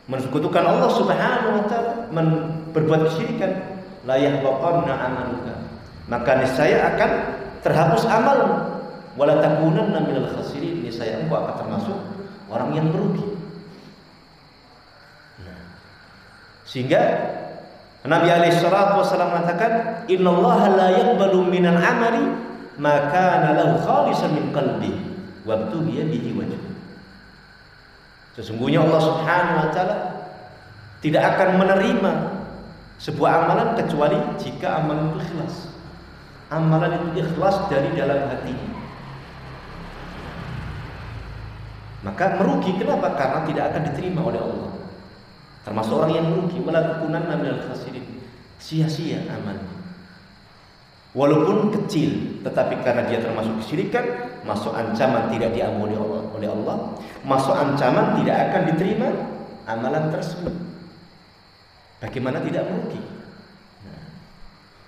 mensekutukan 0.07 0.63
Allah 0.63 0.89
Subhanahu 0.95 1.61
wa 1.61 1.63
taala, 1.67 1.93
berbuat 2.77 3.09
kesyirikan, 3.09 3.51
la 4.05 4.21
yahbatanna 4.21 4.93
'amaluka. 4.93 5.53
Maka 6.05 6.31
niscaya 6.45 6.93
akan 6.93 7.11
terhapus 7.65 8.05
amal 8.05 8.39
wala 9.17 9.41
takunanna 9.41 10.05
minal 10.05 10.29
khasirin 10.37 10.85
niscaya 10.85 11.17
engkau 11.19 11.41
akan 11.41 11.55
termasuk 11.57 11.97
orang 12.53 12.69
yang 12.77 12.87
merugi. 12.93 13.25
Nah, 15.41 15.61
sehingga 16.63 17.01
Nabi 18.07 18.31
alaihi 18.31 18.55
salatu 18.55 19.03
wasallam 19.03 19.35
mengatakan, 19.35 20.05
"Innallaha 20.07 20.67
la 20.77 20.87
yaqbalu 20.95 21.49
minal 21.49 21.75
amali 21.75 22.23
ma 22.79 23.11
kana 23.11 23.57
lahu 23.57 23.83
khalisan 23.83 24.31
min 24.31 24.53
qalbi 24.55 24.95
wa 25.43 25.59
bihi 25.67 26.31
wajh." 26.31 26.55
Sesungguhnya 28.39 28.85
Allah 28.85 29.01
Subhanahu 29.01 29.59
wa 29.65 29.69
taala 29.73 29.97
tidak 31.01 31.35
akan 31.35 31.57
menerima 31.57 32.36
sebuah 32.97 33.45
amalan 33.45 33.77
kecuali 33.77 34.17
jika 34.41 34.81
amalan 34.81 35.13
itu 35.13 35.17
ikhlas. 35.29 35.55
Amalan 36.49 36.91
itu 36.97 37.07
ikhlas 37.21 37.55
dari 37.69 37.93
dalam 37.93 38.29
hatinya. 38.29 38.71
Maka 42.05 42.39
merugi 42.39 42.71
kenapa? 42.77 43.13
Karena 43.17 43.39
tidak 43.45 43.63
akan 43.73 43.81
diterima 43.91 44.21
oleh 44.23 44.41
Allah. 44.41 44.71
Termasuk 45.67 45.93
orang 45.99 46.13
yang 46.15 46.27
merugi 46.31 46.57
melakukan 46.63 47.23
minal 47.27 47.59
khasirin. 47.67 48.05
Sia-sia 48.57 49.27
amalnya. 49.27 49.75
Walaupun 51.17 51.73
kecil, 51.73 52.41
tetapi 52.45 52.85
karena 52.85 53.09
dia 53.09 53.17
termasuk 53.17 53.59
kesyirikan, 53.59 54.05
masuk 54.45 54.69
ancaman 54.71 55.33
tidak 55.33 55.49
diampuni 55.57 55.97
oleh 55.97 56.45
Allah, 56.45 56.93
masuk 57.25 57.57
ancaman 57.57 58.21
tidak 58.21 58.37
akan 58.49 58.61
diterima 58.69 59.07
amalan 59.65 60.13
tersebut. 60.13 60.53
Bagaimana 61.97 62.41
tidak 62.45 62.69
merugi? 62.69 63.01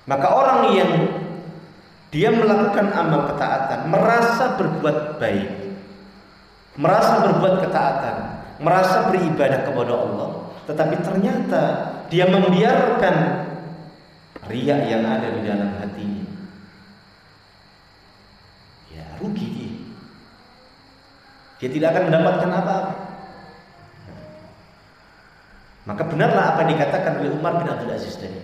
Maka 0.09 0.27
orang 0.29 0.61
yang 0.73 0.91
dia 2.09 2.33
melakukan 2.33 2.89
amal 2.89 3.29
ketaatan, 3.29 3.93
merasa 3.93 4.57
berbuat 4.57 5.21
baik, 5.21 5.49
merasa 6.77 7.21
berbuat 7.29 7.61
ketaatan, 7.61 8.15
merasa 8.57 9.13
beribadah 9.13 9.61
kepada 9.69 9.93
Allah, 9.93 10.29
tetapi 10.65 10.95
ternyata 11.05 11.63
dia 12.09 12.25
membiarkan 12.25 13.15
riak 14.49 14.81
yang 14.89 15.05
ada 15.05 15.29
di 15.29 15.41
dalam 15.45 15.69
hatinya. 15.77 16.25
Ya 18.89 19.05
rugi 19.21 19.47
dia. 19.53 19.73
Dia 21.61 21.69
tidak 21.69 21.93
akan 21.93 22.03
mendapatkan 22.09 22.49
apa-apa. 22.49 22.99
Maka 25.89 26.05
benarlah 26.05 26.53
apa 26.53 26.69
yang 26.69 26.77
dikatakan 26.77 27.17
oleh 27.17 27.34
Umar 27.34 27.58
bin 27.58 27.65
Abdul 27.65 27.89
Aziz 27.89 28.13
tadi. 28.13 28.38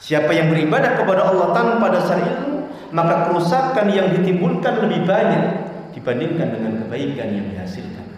Siapa 0.00 0.32
yang 0.32 0.48
beribadah 0.48 0.96
kepada 0.96 1.28
Allah 1.28 1.52
tanpa 1.52 1.92
dasar 1.92 2.16
ilmu, 2.24 2.72
maka 2.96 3.28
kerusakan 3.28 3.92
yang 3.92 4.08
ditimbulkan 4.16 4.80
lebih 4.80 5.04
banyak 5.04 5.44
dibandingkan 5.92 6.56
dengan 6.56 6.72
kebaikan 6.80 7.28
yang 7.36 7.46
dihasilkan. 7.52 8.08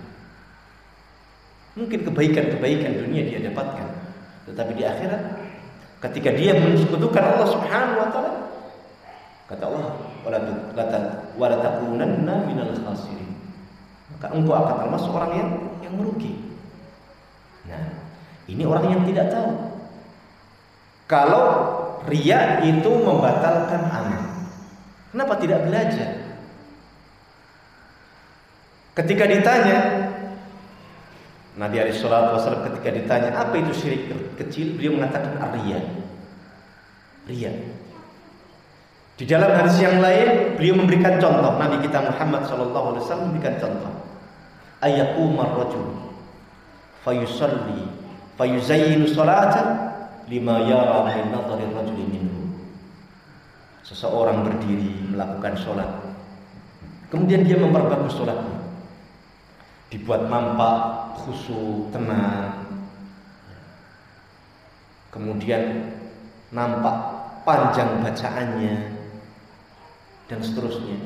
Mungkin 1.75 2.07
kebaikan-kebaikan 2.07 3.03
dunia 3.03 3.23
dia 3.27 3.43
dapatkan, 3.51 3.87
tetapi 4.47 4.79
di 4.79 4.85
akhirat 4.87 5.23
ketika 5.99 6.31
dia 6.39 6.55
mensekutukan 6.55 7.23
Allah 7.35 7.49
Subhanahu 7.51 7.99
wa 7.99 8.09
taala 8.15 8.33
kata 9.51 9.65
Allah 9.67 9.87
wala 10.23 10.39
minal 12.47 12.75
khasirin. 12.79 13.31
Maka 14.15 14.27
engkau 14.35 14.55
akan 14.55 14.77
termasuk 14.87 15.11
orang 15.11 15.33
yang 15.35 15.51
yang 15.83 15.95
merugi. 15.99 16.48
Nah, 17.69 17.87
ini 18.49 18.65
orang 18.65 18.85
yang 18.89 19.03
tidak 19.05 19.29
tahu. 19.29 19.53
Kalau 21.09 21.45
ria 22.09 22.65
itu 22.65 22.91
membatalkan 23.01 23.83
amal. 23.89 24.25
Kenapa 25.13 25.35
tidak 25.41 25.65
belajar? 25.69 26.11
Ketika 28.97 29.25
ditanya, 29.25 29.79
Nabi 31.57 31.77
alaihi 31.81 31.97
wasallam 31.97 32.67
ketika 32.73 32.89
ditanya 32.93 33.31
apa 33.37 33.55
itu 33.57 33.73
syirik 33.73 34.11
kecil, 34.37 34.77
beliau 34.77 35.01
mengatakan 35.01 35.37
arya. 35.39 35.81
Ria. 37.29 37.53
Di 39.19 39.25
dalam 39.27 39.51
hadis 39.51 39.81
yang 39.83 39.99
lain, 39.99 40.57
beliau 40.57 40.79
memberikan 40.79 41.19
contoh. 41.19 41.57
Nabi 41.57 41.83
kita 41.83 42.05
Muhammad 42.05 42.47
sallallahu 42.47 42.87
alaihi 42.95 43.03
wasallam 43.05 43.27
memberikan 43.33 43.55
contoh. 43.61 43.93
Ayaqumar 44.79 45.59
rajul 45.59 46.08
fayusalli 47.09 47.89
fayuzayyinu 48.37 49.09
salata 49.09 49.65
lima 50.29 50.61
yara 50.69 51.09
min 51.09 51.33
nadhari 51.33 51.65
rajuli 51.73 52.05
minhu. 52.05 52.53
Seseorang 53.81 54.45
berdiri 54.45 55.09
melakukan 55.09 55.57
sholat. 55.57 55.89
Kemudian 57.09 57.49
dia 57.49 57.57
memperbagus 57.57 58.21
sholatnya 58.21 58.61
dibuat 59.89 60.29
nampak 60.29 61.17
khusyuk, 61.25 61.89
tenang. 61.89 62.69
Kemudian 65.09 65.89
nampak 66.53 66.97
panjang 67.49 68.05
bacaannya 68.05 69.01
dan 70.29 70.39
seterusnya. 70.45 71.01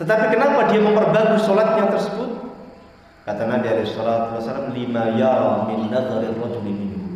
Tetapi 0.00 0.32
kenapa 0.32 0.72
dia 0.72 0.80
memperbagus 0.80 1.44
sholatnya 1.44 1.92
tersebut? 1.92 2.43
Kata 3.24 3.42
Nabi 3.48 3.66
alaihi 3.72 3.88
salatu 3.88 4.36
wasallam 4.36 4.76
lima 4.76 5.16
ya 5.16 5.64
min 5.64 5.88
nadhari 5.88 6.28
rajuli 6.28 6.72
minhu. 6.72 7.08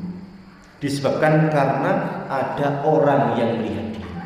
Disebabkan 0.80 1.52
karena 1.52 2.24
ada 2.32 2.80
orang 2.84 3.36
yang 3.36 3.60
melihat 3.60 3.86
dia. 3.92 4.24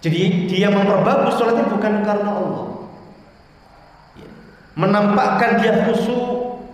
Jadi 0.00 0.48
dia 0.48 0.68
memperbagus 0.72 1.36
sholatnya 1.36 1.68
bukan 1.68 1.94
karena 2.02 2.30
Allah 2.32 2.72
menampakkan 4.72 5.60
dia 5.60 5.84
khusyuk, 5.84 6.64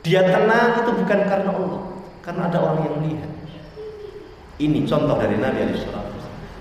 dia 0.00 0.24
tenang 0.24 0.80
itu 0.80 0.90
bukan 0.96 1.20
karena 1.28 1.50
Allah, 1.52 1.82
karena 2.24 2.42
ada 2.48 2.58
orang 2.60 2.80
yang 2.88 2.96
melihat. 3.00 3.30
Ini 4.60 4.78
contoh 4.86 5.16
dari 5.18 5.36
Nabi 5.36 5.58
Alaihissalam. 5.66 6.06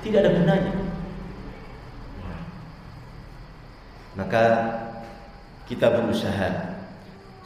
Tidak 0.02 0.20
ada 0.26 0.32
gunanya. 0.34 0.74
Maka 4.18 4.44
kita 5.72 5.88
berusaha 5.88 6.76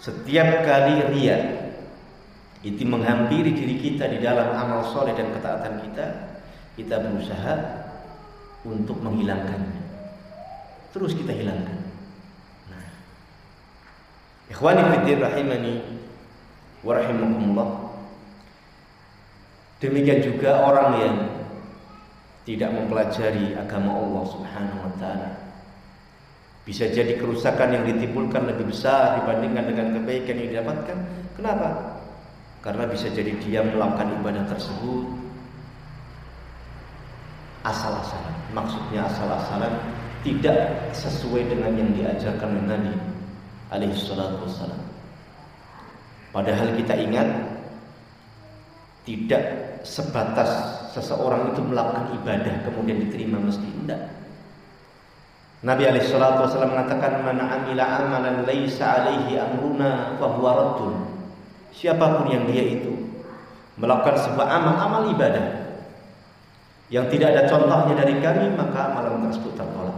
setiap 0.01 0.65
kali 0.65 1.05
ria 1.13 1.37
itu 2.65 2.81
menghampiri 2.81 3.53
diri 3.53 3.77
kita 3.77 4.09
di 4.09 4.17
dalam 4.17 4.49
amal 4.57 4.81
soleh 4.89 5.13
dan 5.13 5.29
ketaatan 5.29 5.85
kita, 5.85 6.05
kita 6.73 6.97
berusaha 6.97 7.53
untuk 8.65 8.97
menghilangkannya. 9.05 9.85
Terus 10.89 11.13
kita 11.13 11.29
hilangkan. 11.29 11.77
Ikhwani 14.49 14.81
fiddin 14.93 15.21
rahimani 15.21 15.73
wa 16.81 16.97
rahimakumullah. 16.97 17.69
Demikian 19.77 20.25
juga 20.25 20.65
orang 20.65 20.89
yang 20.97 21.15
tidak 22.49 22.73
mempelajari 22.73 23.53
agama 23.53 23.93
Allah 23.93 24.23
Subhanahu 24.25 24.81
wa 24.81 24.93
taala. 24.97 25.44
Bisa 26.65 26.89
jadi 26.89 27.21
kerusakan 27.21 27.77
yang 27.77 27.83
ditimbulkan 27.85 28.49
lebih 28.49 28.73
besar 28.73 29.21
dibandingkan 29.21 29.69
dengan 29.69 29.87
kebaikan 30.01 30.35
yang 30.41 30.49
didapatkan. 30.49 30.97
Kenapa? 31.37 31.69
Karena 32.65 32.89
bisa 32.89 33.13
jadi 33.13 33.37
dia 33.37 33.61
melakukan 33.61 34.17
ibadah 34.17 34.49
tersebut 34.49 35.05
asal-asalan. 37.61 38.35
Maksudnya 38.57 39.05
asal-asalan 39.05 39.73
tidak 40.25 40.89
sesuai 40.97 41.53
dengan 41.53 41.77
yang 41.77 41.89
diajarkan 41.93 42.65
Nabi 42.65 42.97
alaihi 43.69 43.93
salatu 43.93 44.49
wassalam. 44.49 44.81
Padahal 46.33 46.73
kita 46.73 46.97
ingat 46.97 47.29
tidak 49.05 49.43
sebatas 49.85 50.49
seseorang 50.97 51.53
itu 51.53 51.61
melakukan 51.61 52.09
ibadah 52.17 52.65
kemudian 52.65 53.05
diterima 53.05 53.37
mesti 53.37 53.69
tidak. 53.85 54.01
Nabi 55.63 55.83
alaihi 55.87 56.09
salatu 56.09 56.43
wasallam 56.43 56.75
mengatakan 56.75 57.23
man 57.23 57.39
amila 57.39 57.83
amalan 57.83 58.43
laisa 58.43 59.05
alaihi 59.05 59.39
amruna 59.39 60.19
fa 60.19 60.25
huwa 60.27 60.51
raddun. 60.51 60.95
Siapa 61.71 62.19
pun 62.19 62.27
yang 62.31 62.47
dia 62.51 62.63
itu 62.63 62.91
melakukan 63.79 64.15
sebuah 64.19 64.47
amal-amal 64.47 65.11
ibadah 65.11 65.65
yang 66.91 67.07
tidak 67.09 67.33
ada 67.35 67.43
contohnya 67.49 67.93
dari 67.97 68.19
kami 68.19 68.51
maka 68.53 68.93
amalan 68.93 69.31
tersebut 69.31 69.55
tertolak. 69.55 69.97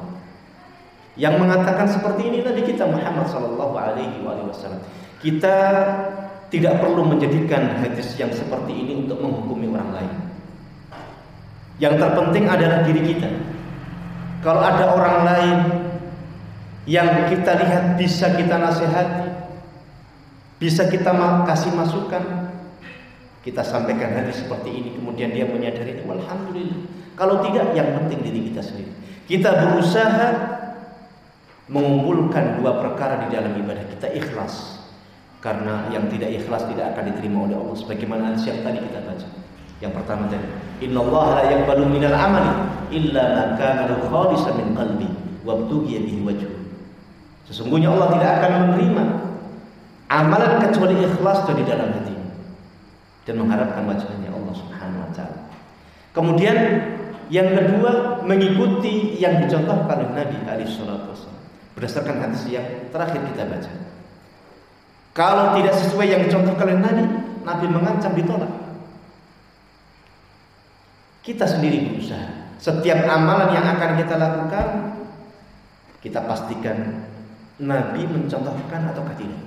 Yang 1.17 1.36
mengatakan 1.41 1.89
seperti 1.89 2.30
ini 2.30 2.38
Nabi 2.46 2.62
kita 2.62 2.86
Muhammad 2.86 3.26
Sallallahu 3.26 3.74
Alaihi 3.74 4.22
Wasallam. 4.22 4.86
Kita 5.17 5.58
tidak 6.54 6.80
perlu 6.80 7.10
menjadikan 7.10 7.82
hadis 7.82 8.13
yang 8.15 8.30
seperti 8.32 8.72
ini 8.72 9.04
untuk 9.04 9.20
menghukumi 9.20 9.67
orang 9.74 9.91
lain. 9.98 10.13
Yang 11.82 12.06
terpenting 12.06 12.46
adalah 12.48 12.86
diri 12.86 13.02
kita. 13.02 13.30
Kalau 14.45 14.62
ada 14.62 14.86
orang 14.93 15.17
lain 15.26 15.58
yang 16.88 17.28
kita 17.28 17.58
lihat 17.58 18.00
bisa 18.00 18.38
kita 18.38 18.56
nasihati, 18.56 19.28
bisa 20.62 20.88
kita 20.88 21.12
kasih 21.43 21.73
masukan, 21.73 22.23
kita 23.41 23.62
sampaikan 23.65 24.13
hadis 24.13 24.45
seperti 24.45 24.69
ini, 24.71 24.89
kemudian 24.95 25.34
dia 25.34 25.50
menyadari, 25.50 26.00
alhamdulillah. 26.06 26.80
Kalau 27.17 27.41
tidak, 27.41 27.73
yang 27.73 27.97
penting 27.97 28.21
diri 28.21 28.54
kita 28.54 28.62
sendiri. 28.62 28.93
Kita 29.28 29.52
berusaha 29.58 30.28
mengumpulkan 31.67 32.63
dua 32.63 32.80
perkara 32.80 33.28
di 33.28 33.36
dalam 33.36 33.52
ibadah 33.60 33.84
kita 33.91 34.08
ikhlas 34.15 34.80
karena 35.43 35.91
yang 35.91 36.08
tidak 36.08 36.32
ikhlas 36.32 36.63
tidak 36.71 36.95
akan 36.95 37.12
diterima 37.12 37.43
oleh 37.43 37.56
Allah 37.60 37.76
sebagaimana 37.76 38.39
yang 38.39 38.63
tadi 38.63 38.80
kita 38.80 39.00
baca 39.04 39.28
yang 39.83 39.93
pertama 39.93 40.25
tadi 40.29 40.47
innallaha 40.81 41.41
la 41.41 41.43
yaqbalu 41.53 41.83
minal 41.89 42.15
amali 42.15 42.53
illa 42.93 43.23
ma 43.33 43.43
kana 43.59 43.93
khalisan 44.09 44.53
min 44.57 44.67
qalbi 44.73 45.09
wa 45.45 45.57
bihi 45.63 46.21
wajhu 46.25 46.49
sesungguhnya 47.47 47.93
Allah 47.93 48.07
tidak 48.17 48.31
akan 48.41 48.51
menerima 48.67 49.03
amalan 50.11 50.53
kecuali 50.67 50.95
ikhlas 51.03 51.39
dari 51.45 51.63
dalam 51.63 51.89
hati 51.93 52.15
dan 53.27 53.35
mengharapkan 53.39 53.83
wajahnya 53.85 54.29
Allah 54.33 54.53
Subhanahu 54.55 55.03
wa 55.05 55.11
taala 55.13 55.39
kemudian 56.15 56.57
yang 57.27 57.51
kedua 57.51 58.23
mengikuti 58.23 59.19
yang 59.19 59.43
dicontohkan 59.43 59.99
oleh 59.99 60.11
Nabi 60.15 60.37
alaihi 60.47 60.71
salatu 60.71 61.07
berdasarkan 61.77 62.17
hadis 62.17 62.41
yang 62.49 62.65
terakhir 62.89 63.21
kita 63.21 63.45
baca. 63.45 63.71
Kalau 65.13 65.53
tidak 65.61 65.77
sesuai 65.77 66.09
yang 66.09 66.21
dicontohkan 66.25 66.73
oleh 66.73 66.81
Nabi, 66.81 67.05
Nabi 67.45 67.65
mengancam 67.69 68.17
ditolak. 68.17 68.49
Kita 71.27 71.43
sendiri 71.43 71.91
berusaha. 71.91 72.55
Setiap 72.55 73.03
amalan 73.03 73.51
yang 73.51 73.67
akan 73.67 73.99
kita 73.99 74.15
lakukan, 74.15 74.67
kita 75.99 76.23
pastikan 76.23 77.03
Nabi 77.59 78.07
mencontohkan 78.07 78.87
atau 78.95 79.03
tidak. 79.19 79.43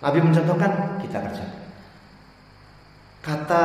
Nabi 0.00 0.18
mencontohkan, 0.24 0.96
kita 0.96 1.20
kerjakan. 1.20 1.60
Kata 3.20 3.62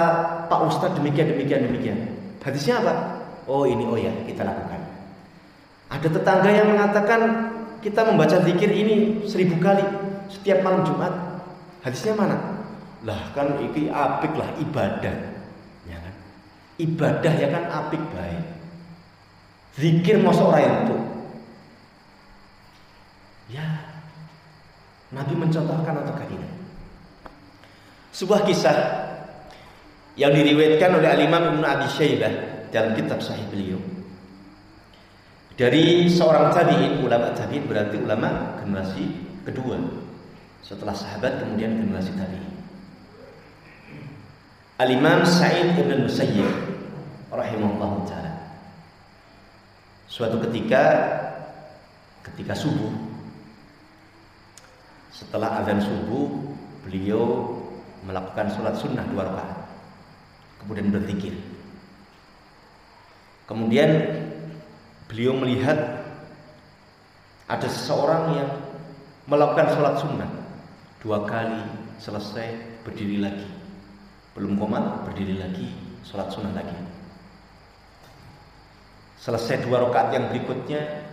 Pak 0.51 0.59
Ustadz 0.67 0.99
demikian, 0.99 1.31
demikian, 1.31 1.71
demikian. 1.71 1.99
Hadisnya 2.43 2.83
apa? 2.83 2.93
Oh 3.47 3.63
ini, 3.63 3.87
oh 3.87 3.95
ya, 3.95 4.11
kita 4.27 4.43
lakukan. 4.43 4.83
Ada 5.87 6.11
tetangga 6.11 6.51
yang 6.51 6.75
mengatakan 6.75 7.21
kita 7.79 8.03
membaca 8.03 8.43
zikir 8.43 8.67
ini 8.67 9.23
seribu 9.23 9.55
kali 9.63 9.83
setiap 10.27 10.59
malam 10.59 10.83
Jumat. 10.83 11.13
Hadisnya 11.87 12.19
mana? 12.19 12.67
Lah 13.07 13.31
kan 13.31 13.63
iki 13.63 13.87
apik 13.87 14.35
lah 14.35 14.51
ibadah. 14.59 15.36
Ibadah 16.77 17.33
ya 17.33 17.47
kan 17.49 17.63
apik 17.69 18.01
baik. 18.13 18.45
Zikir 19.77 20.21
mau 20.21 20.33
seorang 20.33 20.85
itu. 20.85 20.97
Ya. 23.53 23.65
Nabi 25.13 25.33
mencontohkan 25.39 26.03
atau 26.03 26.13
tidak? 26.19 26.51
Sebuah 28.11 28.43
kisah 28.43 28.77
yang 30.19 30.33
diriwayatkan 30.33 30.99
oleh 30.99 31.09
Al-Imam 31.09 31.55
Ibnu 31.55 31.65
Abi 31.65 31.87
Syaibah 31.87 32.33
dalam 32.73 32.97
kitab 32.97 33.23
Sahih 33.23 33.45
beliau 33.47 33.79
dari 35.57 36.05
seorang 36.05 36.53
tabi'in, 36.53 37.01
ulama 37.01 37.33
tabi'in 37.33 37.65
berarti 37.65 37.97
ulama 37.97 38.61
generasi 38.61 39.09
kedua. 39.41 39.81
Setelah 40.61 40.93
sahabat 40.93 41.41
kemudian 41.41 41.81
generasi 41.81 42.13
tabi'in. 42.13 42.56
Al-Imam 44.77 45.25
Sa'id 45.25 45.73
bin 45.73 46.05
Musayyib 46.05 46.45
rahimahullah 47.33 48.05
taala. 48.05 48.33
Suatu 50.05 50.37
ketika 50.45 50.81
ketika 52.21 52.53
subuh 52.53 52.93
setelah 55.09 55.65
azan 55.65 55.81
subuh 55.81 56.29
beliau 56.85 57.57
melakukan 58.05 58.53
sholat 58.53 58.77
sunnah 58.77 59.01
dua 59.09 59.25
rakaat 59.25 59.65
kemudian 60.61 60.93
berzikir. 60.93 61.33
Kemudian 63.49 63.89
beliau 65.09 65.41
melihat 65.41 66.05
ada 67.49 67.65
seseorang 67.65 68.45
yang 68.45 68.49
melakukan 69.25 69.73
sholat 69.73 69.97
sunnah. 69.97 70.29
Dua 71.01 71.25
kali 71.25 71.65
selesai 71.97 72.61
berdiri 72.85 73.17
lagi 73.25 73.56
belum 74.37 74.53
komat 74.61 75.09
berdiri 75.09 75.41
lagi 75.41 75.73
sholat 76.05 76.29
sunnah 76.29 76.53
lagi. 76.53 76.77
Selesai 79.17 79.65
dua 79.65 79.89
rakaat 79.89 80.13
yang 80.13 80.29
berikutnya 80.29 81.09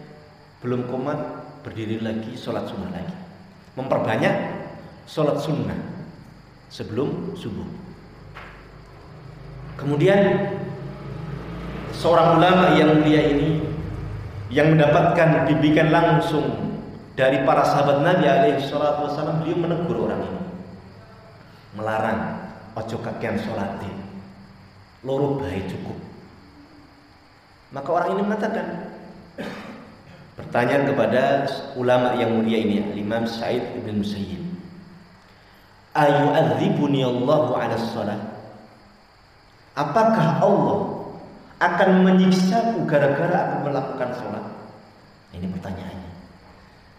belum 0.60 0.92
komat 0.92 1.18
berdiri 1.64 2.04
lagi 2.04 2.36
sholat 2.36 2.68
sunnah 2.68 2.92
lagi. 2.92 3.16
Memperbanyak 3.80 4.34
sholat 5.08 5.40
sunnah 5.40 5.80
sebelum 6.68 7.32
subuh. 7.32 7.64
Kemudian 9.80 10.20
seorang 11.96 12.38
ulama 12.38 12.76
yang 12.76 13.00
mulia 13.00 13.24
ini 13.24 13.64
yang 14.52 14.76
mendapatkan 14.76 15.48
bimbingan 15.48 15.88
langsung 15.90 16.76
dari 17.16 17.42
para 17.42 17.64
sahabat 17.64 18.04
Nabi 18.04 18.28
alaihi 18.28 18.62
salatu 18.62 19.08
wasallam 19.08 19.42
beliau 19.42 19.58
menegur 19.58 20.06
orang 20.06 20.22
ini 20.22 20.42
melarang 21.74 22.43
ojo 22.74 22.96
kakean 23.02 23.38
sholat 23.38 23.80
loro 25.06 25.38
baik 25.40 25.70
cukup 25.70 25.98
maka 27.74 27.88
orang 27.90 28.08
ini 28.14 28.22
mengatakan 28.22 28.66
pertanyaan 30.34 30.90
kepada 30.90 31.22
ulama 31.78 32.18
yang 32.18 32.34
mulia 32.38 32.58
ini 32.58 32.98
Imam 32.98 33.26
Sa'id 33.26 33.62
bin 33.82 34.02
Musayyib 34.02 34.42
ayu 35.94 36.26
adzibuni 36.34 37.06
Allahu 37.06 37.54
ala 37.54 37.78
sholat 37.78 38.20
apakah 39.74 40.42
Allah 40.42 40.94
akan 41.64 42.04
menyiksaku 42.04 42.84
gara-gara 42.84 43.48
aku 43.48 43.70
melakukan 43.70 44.10
sholat? 44.18 44.44
Ini 45.32 45.46
pertanyaannya. 45.50 46.10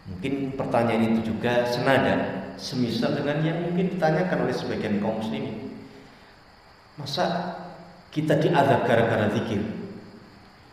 Mungkin 0.05 0.33
pertanyaan 0.57 1.03
itu 1.11 1.33
juga 1.33 1.65
senada, 1.69 2.15
semisal 2.57 3.17
dengan 3.17 3.41
yang 3.45 3.57
mungkin 3.67 3.95
ditanyakan 3.95 4.47
oleh 4.47 4.55
sebagian 4.55 5.01
kaum 5.01 5.21
muslimin. 5.21 5.64
Masa 6.95 7.25
kita 8.11 8.39
diadab 8.39 8.87
gara-gara 8.87 9.27
zikir? 9.35 9.61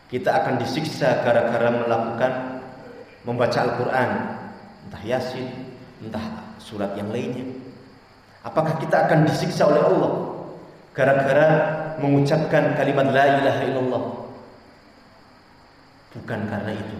Kita 0.07 0.29
akan 0.43 0.61
disiksa 0.61 1.25
gara-gara 1.25 1.73
melakukan 1.73 2.33
membaca 3.25 3.59
Al-Quran, 3.59 4.09
entah 4.87 5.03
Yasin, 5.03 5.47
entah 5.99 6.53
surat 6.61 6.95
yang 6.95 7.09
lainnya. 7.11 7.43
Apakah 8.43 8.79
kita 8.79 9.07
akan 9.07 9.25
disiksa 9.27 9.67
oleh 9.67 9.83
Allah 9.83 10.33
gara-gara 10.93 11.47
mengucapkan 11.97 12.77
kalimat 12.77 13.09
la 13.09 13.25
ilaha 13.41 13.61
illallah 13.65 14.03
bukan 16.13 16.39
karena 16.45 16.71
itu 16.77 16.97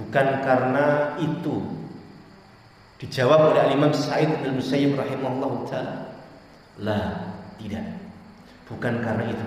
bukan 0.00 0.26
karena 0.40 0.86
itu 1.20 1.56
dijawab 2.96 3.52
oleh 3.52 3.76
Imam 3.76 3.92
Sa'id 3.92 4.32
bin 4.40 4.56
Musayyib 4.56 4.96
rahimahullah 4.96 5.52
taala 5.68 5.94
la 6.80 7.29
tidak 7.60 7.84
bukan 8.66 9.04
karena 9.04 9.24
itu 9.28 9.46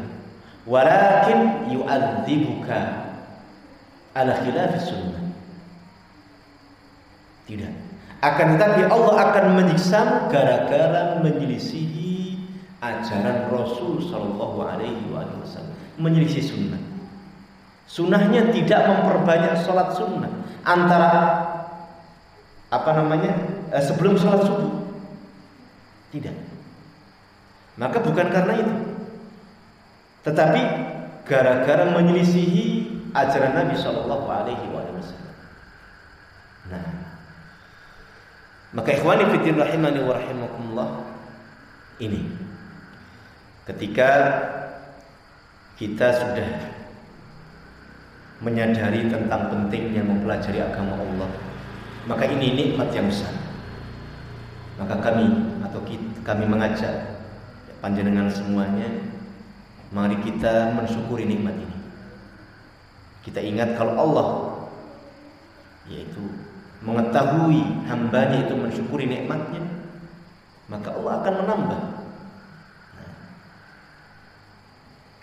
walakin 0.69 1.39
yu'adzibuka 1.73 2.79
ala 4.13 4.31
khilaf 4.45 4.77
sunnah 4.85 5.25
tidak 7.49 7.73
akan 8.23 8.55
tetapi 8.55 8.87
Allah 8.87 9.15
akan 9.19 9.45
menyiksa 9.59 10.31
gara-gara 10.31 11.19
menyelisihi 11.19 12.39
ajaran 12.79 13.51
Rasul 13.51 13.99
Shallallahu 13.99 14.63
Alaihi 14.63 15.11
Wasallam 15.11 15.75
menyelisih 15.99 16.43
sunnah. 16.43 16.81
Sunnahnya 17.83 18.49
tidak 18.55 18.89
memperbanyak 18.89 19.59
sholat 19.67 19.93
sunnah 19.93 20.31
antara 20.65 21.11
apa 22.73 22.91
namanya 22.95 23.35
eh, 23.75 23.83
sebelum 23.83 24.17
sholat 24.17 24.41
subuh. 24.47 24.71
Tidak. 26.15 26.52
Maka 27.73 27.97
bukan 28.05 28.27
karena 28.29 28.53
itu, 28.61 28.75
tetapi 30.21 30.61
gara-gara 31.25 31.89
menyelisihi 31.89 32.65
ajaran 33.17 33.57
Nabi 33.57 33.75
Shallallahu 33.77 34.27
Alaihi 34.29 34.65
Wasallam. 34.69 35.35
Nah, 36.69 36.85
maka 38.77 38.89
ikhwani 38.93 39.25
fitin 39.33 39.57
rahimani 39.57 39.99
wa 40.05 40.13
rahimakumullah 40.17 40.89
ini 42.01 42.43
Ketika 43.63 44.09
kita 45.79 46.11
sudah 46.11 46.49
menyadari 48.43 49.07
tentang 49.07 49.47
pentingnya 49.47 50.03
mempelajari 50.03 50.59
agama 50.59 50.99
Allah, 50.99 51.31
maka 52.03 52.27
ini 52.27 52.59
nikmat 52.59 52.91
yang 52.91 53.07
besar. 53.07 53.31
Maka 54.75 54.99
kami 54.99 55.55
atau 55.63 55.79
kita, 55.87 56.11
kami 56.27 56.43
mengajak 56.43 57.12
panjenengan 57.83 58.31
semuanya, 58.31 58.87
mari 59.91 60.15
kita 60.23 60.71
mensyukuri 60.71 61.27
nikmat 61.27 61.59
ini. 61.59 61.77
Kita 63.27 63.43
ingat 63.43 63.75
kalau 63.75 63.93
Allah 63.99 64.29
yaitu 65.91 66.23
mengetahui 66.79 67.59
hambanya 67.91 68.47
itu 68.47 68.55
mensyukuri 68.55 69.03
nikmatnya, 69.03 69.67
maka 70.71 70.95
Allah 70.95 71.19
akan 71.19 71.33
menambah 71.43 71.81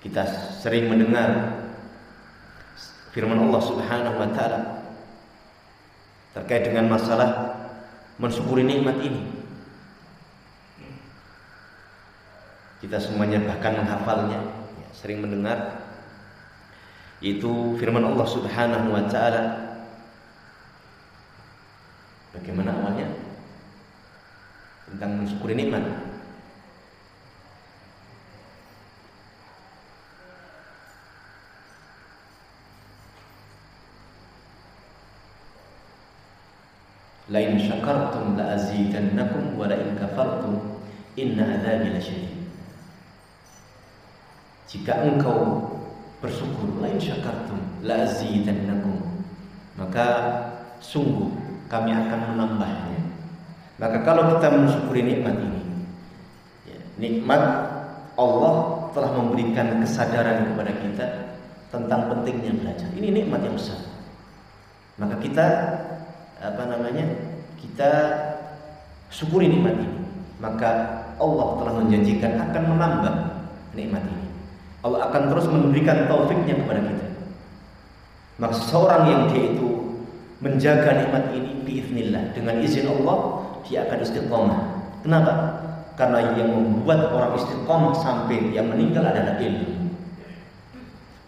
Kita 0.00 0.24
sering 0.64 0.88
mendengar 0.88 1.60
firman 3.12 3.36
Allah 3.36 3.60
Subhanahu 3.60 4.16
wa 4.16 4.28
taala 4.32 4.60
terkait 6.32 6.64
dengan 6.64 6.88
masalah 6.88 7.60
mensyukuri 8.16 8.64
nikmat 8.64 8.96
ini. 9.04 9.39
Kita 12.90 13.06
semuanya 13.06 13.38
bahkan 13.46 13.78
menghafalnya, 13.78 14.50
ya, 14.82 14.88
sering 14.90 15.22
mendengar 15.22 15.78
itu 17.22 17.78
firman 17.78 18.02
Allah 18.02 18.26
Subhanahu 18.26 18.90
wa 18.90 19.06
taala. 19.06 19.42
Bagaimana 22.34 22.74
awalnya? 22.74 23.14
Tentang 24.90 25.22
mensyukuri 25.22 25.54
nikmat. 25.54 25.86
Lain 37.30 37.54
syakartum 37.54 38.34
la 38.34 38.58
azidannakum 38.58 39.54
wa 39.54 39.70
la 39.70 39.78
in 39.78 39.94
kafartum 39.94 40.82
inna 41.14 41.54
adzabi 41.54 41.94
lasyadid. 41.94 42.39
Jika 44.70 45.02
engkau 45.02 45.66
bersyukur, 46.22 46.78
lain 46.78 46.94
syakartum 47.02 47.58
la 47.82 48.06
azidannakum. 48.06 49.02
Maka 49.74 50.06
sungguh 50.78 51.34
kami 51.66 51.90
akan 51.90 52.20
menambahnya. 52.34 53.02
Maka 53.82 54.06
kalau 54.06 54.38
kita 54.38 54.46
mensyukuri 54.54 55.02
nikmat 55.02 55.34
ini, 55.42 55.62
ya, 56.70 56.78
nikmat 57.02 57.42
Allah 58.14 58.86
telah 58.94 59.10
memberikan 59.18 59.82
kesadaran 59.82 60.54
kepada 60.54 60.72
kita 60.78 61.06
tentang 61.74 62.06
pentingnya 62.06 62.54
belajar. 62.54 62.86
Ini 62.94 63.08
nikmat 63.10 63.42
yang 63.42 63.58
besar. 63.58 63.80
Maka 65.00 65.16
kita 65.18 65.46
apa 66.38 66.62
namanya 66.70 67.04
kita 67.58 67.90
syukuri 69.10 69.50
nikmat 69.50 69.76
ini 69.76 70.00
maka 70.40 70.70
Allah 71.20 71.48
telah 71.60 71.74
menjanjikan 71.84 72.32
akan 72.48 72.62
menambah 72.72 73.14
nikmat 73.76 74.00
ini 74.08 74.29
Allah 74.80 75.12
akan 75.12 75.22
terus 75.32 75.46
memberikan 75.48 76.08
taufiknya 76.08 76.56
kepada 76.56 76.80
kita. 76.80 77.06
Maka 78.40 78.54
seorang 78.56 79.02
yang 79.08 79.22
dia 79.28 79.52
itu 79.52 79.68
menjaga 80.40 80.96
nikmat 80.96 81.36
ini 81.36 81.60
biiznillah 81.60 82.32
dengan 82.32 82.64
izin 82.64 82.88
Allah 82.88 83.44
dia 83.68 83.84
akan 83.84 83.98
istiqomah. 84.00 84.60
Kenapa? 85.04 85.32
Karena 86.00 86.32
yang 86.32 86.48
membuat 86.56 87.12
orang 87.12 87.36
istiqomah 87.36 87.92
sampai 88.00 88.56
yang 88.56 88.72
meninggal 88.72 89.04
adalah 89.04 89.36
ilmu. 89.36 89.92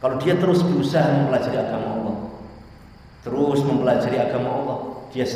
Kalau 0.01 0.17
dia 0.17 0.35
terus 0.41 0.65
berusaha 0.65 1.05
mempelajari 1.13 1.61
agama 1.61 1.89
Allah 1.95 2.17
terus 3.23 3.63
mempelajari 3.63 4.19
agama 4.19 4.49
Allah 4.51 4.79
dia 5.15 5.29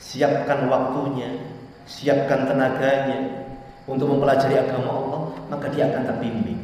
siapkan 0.00 0.68
waktunya, 0.68 1.40
siapkan 1.88 2.44
tenaganya 2.44 3.48
untuk 3.88 4.12
mempelajari 4.12 4.60
agama 4.60 4.90
Allah, 4.92 5.20
maka 5.48 5.66
dia 5.72 5.88
akan 5.88 6.02
terbimbing. 6.04 6.59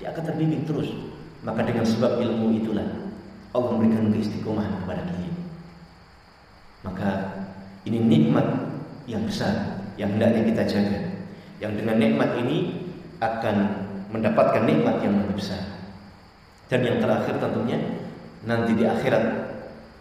Dia 0.00 0.12
akan 0.12 0.22
terbimbing 0.24 0.68
terus. 0.68 0.92
Maka 1.44 1.62
dengan 1.62 1.86
sebab 1.86 2.18
ilmu 2.20 2.58
itulah 2.58 2.84
Allah 3.54 3.70
memberikan 3.72 4.12
keistiqomahan 4.12 4.84
kepada 4.84 5.02
dia. 5.14 5.32
Maka 6.84 7.10
ini 7.86 7.98
nikmat 8.02 8.46
yang 9.08 9.24
besar 9.24 9.86
yang 9.96 10.12
hendaknya 10.16 10.42
kita 10.52 10.62
jaga. 10.68 11.00
Yang 11.62 11.72
dengan 11.82 11.96
nikmat 11.96 12.30
ini 12.44 12.56
akan 13.22 13.56
mendapatkan 14.12 14.62
nikmat 14.68 15.00
yang 15.00 15.16
lebih 15.24 15.40
besar. 15.40 15.62
Dan 16.66 16.84
yang 16.84 16.98
terakhir 17.00 17.38
tentunya 17.40 17.78
nanti 18.44 18.76
di 18.76 18.84
akhirat 18.84 19.24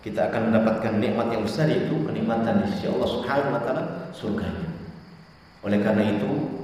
kita 0.06 0.30
akan 0.30 0.54
mendapatkan 0.54 1.02
nikmat 1.02 1.34
yang 1.34 1.42
besar 1.46 1.66
yaitu 1.66 1.98
kenikmatan 2.06 2.62
di 2.62 2.68
sisi 2.74 2.86
Allah 2.90 3.10
Subhanahu 3.10 3.56
wa 3.58 3.62
taala 3.62 3.84
surganya. 4.14 4.70
Oleh 5.66 5.82
karena 5.82 6.04
itu 6.14 6.55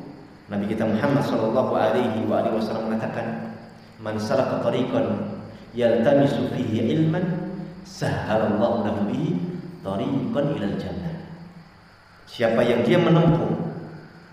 Nabi 0.51 0.67
kita 0.67 0.83
Muhammad 0.83 1.23
sallallahu 1.23 1.71
alaihi 1.79 2.27
wa 2.27 2.43
alihi 2.43 2.59
wasallam 2.59 2.91
mengatakan 2.91 3.55
man 4.03 4.19
salaka 4.19 4.59
tariqan 4.67 5.31
yaltamisu 5.71 6.51
fihi 6.51 6.91
ilman 6.91 7.23
sahhalallahu 7.87 8.83
lahu 8.83 9.07
bihi 9.07 9.39
tariqan 9.79 10.45
ilal 10.59 10.75
jannah. 10.75 11.15
Siapa 12.27 12.59
yang 12.67 12.83
dia 12.83 12.99
menempuh 12.99 13.47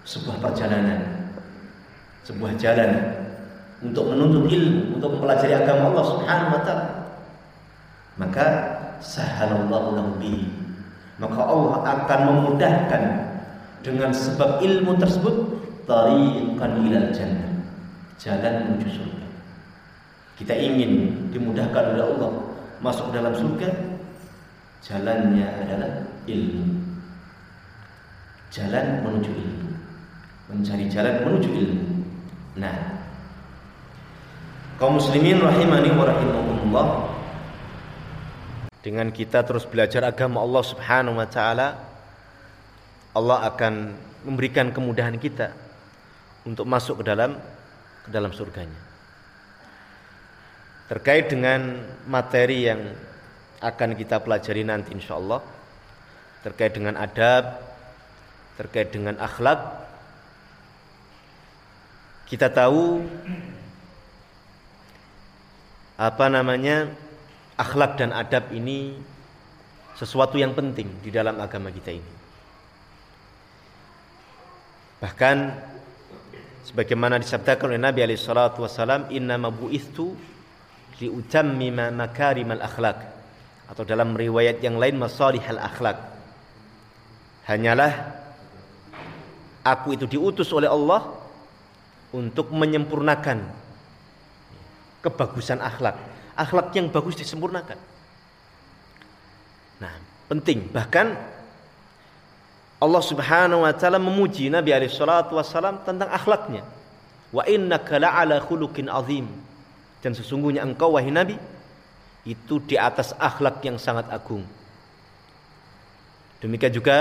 sebuah 0.02 0.42
perjalanan 0.42 1.18
sebuah 2.28 2.52
jalan 2.60 2.92
untuk 3.80 4.12
menuntut 4.12 4.52
ilmu, 4.52 5.00
untuk 5.00 5.16
mempelajari 5.16 5.54
agama 5.56 5.94
Allah 5.94 6.04
Subhanahu 6.12 6.52
wa 6.52 6.62
taala, 6.66 6.86
maka 8.20 8.46
sahalallahu 9.00 9.96
lahu 9.96 10.18
Maka 11.18 11.40
Allah 11.40 11.74
akan 11.82 12.20
memudahkan 12.30 13.02
dengan 13.82 14.10
sebab 14.14 14.62
ilmu 14.62 14.98
tersebut 15.02 15.57
tariqan 15.88 16.72
ilal 16.84 17.08
jannah. 17.10 17.48
Jalan 18.20 18.54
menuju 18.68 18.88
surga. 18.92 19.26
Kita 20.36 20.54
ingin 20.54 20.92
dimudahkan 21.32 21.96
oleh 21.96 22.04
Allah 22.04 22.32
masuk 22.84 23.10
dalam 23.10 23.32
surga, 23.34 23.72
jalannya 24.84 25.48
adalah 25.64 25.90
ilmu. 26.28 26.62
Jalan 28.52 29.02
menuju 29.02 29.30
ilmu. 29.32 29.70
Mencari 30.52 30.86
jalan 30.92 31.14
menuju 31.24 31.50
ilmu. 31.50 31.86
Nah, 32.58 32.74
kaum 34.78 34.98
muslimin 34.98 35.42
rahimani 35.42 35.90
wa 35.94 36.04
rahimakumullah 36.06 36.88
dengan 38.78 39.10
kita 39.10 39.42
terus 39.42 39.66
belajar 39.66 40.06
agama 40.06 40.38
Allah 40.40 40.62
Subhanahu 40.62 41.18
wa 41.18 41.26
taala 41.26 41.76
Allah 43.12 43.38
akan 43.50 43.94
memberikan 44.22 44.70
kemudahan 44.70 45.18
kita 45.18 45.67
untuk 46.48 46.64
masuk 46.64 47.04
ke 47.04 47.12
dalam 47.12 47.36
ke 48.02 48.08
dalam 48.08 48.32
surganya. 48.32 48.80
Terkait 50.88 51.28
dengan 51.28 51.84
materi 52.08 52.64
yang 52.64 52.80
akan 53.60 53.92
kita 53.92 54.24
pelajari 54.24 54.64
nanti 54.64 54.96
insya 54.96 55.20
Allah 55.20 55.44
terkait 56.42 56.72
dengan 56.74 56.94
adab, 56.96 57.60
terkait 58.56 58.88
dengan 58.94 59.18
akhlak, 59.18 59.58
kita 62.30 62.46
tahu 62.48 63.02
apa 65.98 66.26
namanya 66.30 66.86
akhlak 67.58 67.98
dan 67.98 68.14
adab 68.14 68.54
ini 68.54 68.94
sesuatu 69.98 70.38
yang 70.38 70.54
penting 70.54 70.86
di 71.02 71.10
dalam 71.10 71.34
agama 71.42 71.74
kita 71.74 71.90
ini. 71.90 72.12
Bahkan 75.02 75.36
sebagaimana 76.68 77.16
disabdakan 77.16 77.72
oleh 77.72 77.80
Nabi 77.80 78.04
alaihi 78.04 78.20
salatu 78.20 78.68
wasallam, 78.68 79.08
"Inna 79.08 79.40
ma 79.40 79.48
bu'istu 79.48 80.12
li 81.00 81.08
utammima 81.08 81.88
makarimal 81.88 82.60
akhlak." 82.60 83.16
Atau 83.68 83.88
dalam 83.88 84.12
riwayat 84.12 84.60
yang 84.60 84.76
lain 84.76 84.96
masalihal 85.00 85.60
akhlak. 85.60 85.96
Hanyalah 87.48 87.92
aku 89.64 89.96
itu 89.96 90.04
diutus 90.08 90.52
oleh 90.52 90.68
Allah 90.68 91.04
untuk 92.12 92.52
menyempurnakan 92.52 93.44
kebagusan 95.04 95.60
akhlak 95.60 95.96
akhlak 96.38 96.70
yang 96.78 96.86
bagus 96.94 97.18
disempurnakan. 97.18 97.76
Nah, 99.82 99.94
penting. 100.30 100.70
Bahkan 100.70 101.06
Allah 102.78 103.02
Subhanahu 103.02 103.66
wa 103.66 103.72
taala 103.74 103.98
memuji 103.98 104.46
Nabi 104.46 104.70
alaihi 104.70 104.94
salatu 104.94 105.34
wasallam 105.34 105.82
tentang 105.82 106.08
akhlaknya. 106.14 106.62
Wa 107.34 107.42
innaka 107.44 107.98
la'ala 107.98 108.38
khuluqin 108.38 108.86
azim. 108.86 109.26
Dan 109.98 110.14
sesungguhnya 110.14 110.62
engkau 110.62 110.94
wahai 110.94 111.10
Nabi 111.10 111.34
itu 112.22 112.62
di 112.62 112.78
atas 112.78 113.12
akhlak 113.18 113.58
yang 113.66 113.76
sangat 113.82 114.06
agung. 114.14 114.46
Demikian 116.38 116.70
juga 116.70 116.96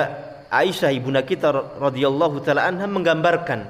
Aisyah 0.49 0.89
ibunda 0.95 1.21
kita 1.21 1.53
radhiyallahu 1.77 2.41
taala 2.41 2.65
anha 2.65 2.89
menggambarkan 2.89 3.67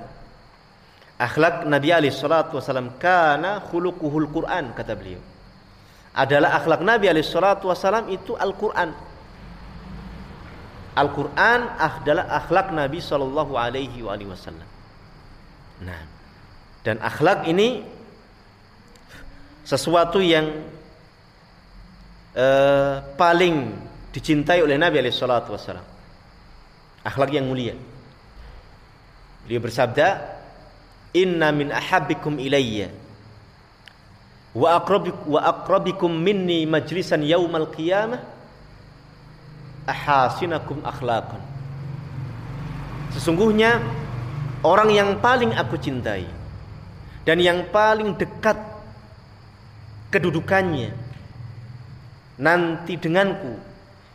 akhlak 1.19 1.67
Nabi 1.67 1.89
alaihi 1.91 2.13
salatu 2.13 2.61
wasallam 2.61 2.95
kana 3.01 3.59
khuluquhul 3.67 4.29
Quran 4.31 4.71
kata 4.77 4.93
beliau 4.95 5.19
adalah 6.17 6.57
akhlak 6.57 6.81
Nabi 6.81 7.13
alaihi 7.13 7.29
salatu 7.29 7.69
wasallam 7.69 8.09
itu 8.09 8.33
Al-Qur'an. 8.33 8.89
Al-Qur'an 10.97 11.77
adalah 11.77 12.25
akhlak 12.41 12.73
Nabi 12.73 12.97
sallallahu 12.97 13.53
alaihi 13.53 14.01
wasallam. 14.01 14.65
Nah, 15.85 16.01
dan 16.81 16.97
akhlak 16.97 17.45
ini 17.45 17.85
sesuatu 19.61 20.17
yang 20.17 20.49
uh, 22.33 23.05
paling 23.13 23.77
dicintai 24.09 24.65
oleh 24.65 24.73
Nabi 24.81 25.05
alaihi 25.05 25.13
wasallam. 25.13 25.87
Akhlak 27.05 27.29
yang 27.29 27.45
mulia. 27.45 27.77
Beliau 29.45 29.61
bersabda, 29.61 30.07
"Inna 31.13 31.53
min 31.53 31.69
ahabbikum 31.69 32.41
ilayya 32.41 32.89
wa 34.57 34.81
aqrabikum 34.81 35.29
wa 35.29 35.45
aqrabikum 35.45 36.09
minni 36.09 36.65
majlisan 36.65 37.21
yaumal 37.21 37.69
qiyamah 37.69 38.36
ahasinakum 39.87 40.83
akhlaqan. 40.83 41.39
Sesungguhnya 43.15 43.79
orang 44.61 44.91
yang 44.91 45.17
paling 45.23 45.55
aku 45.55 45.79
cintai 45.79 46.27
dan 47.23 47.39
yang 47.39 47.65
paling 47.71 48.19
dekat 48.19 48.59
kedudukannya 50.11 50.91
nanti 52.37 52.99
denganku 52.99 53.57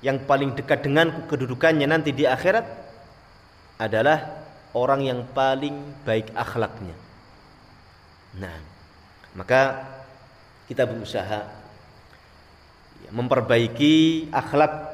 yang 0.05 0.23
paling 0.23 0.55
dekat 0.55 0.85
denganku 0.85 1.27
kedudukannya 1.27 1.89
nanti 1.89 2.15
di 2.15 2.29
akhirat 2.29 2.67
adalah 3.81 4.45
orang 4.77 5.01
yang 5.03 5.21
paling 5.33 5.75
baik 6.07 6.31
akhlaknya. 6.37 6.95
Nah, 8.39 8.57
maka 9.37 9.85
kita 10.67 10.89
berusaha 10.89 11.45
memperbaiki 13.13 14.29
akhlak 14.33 14.92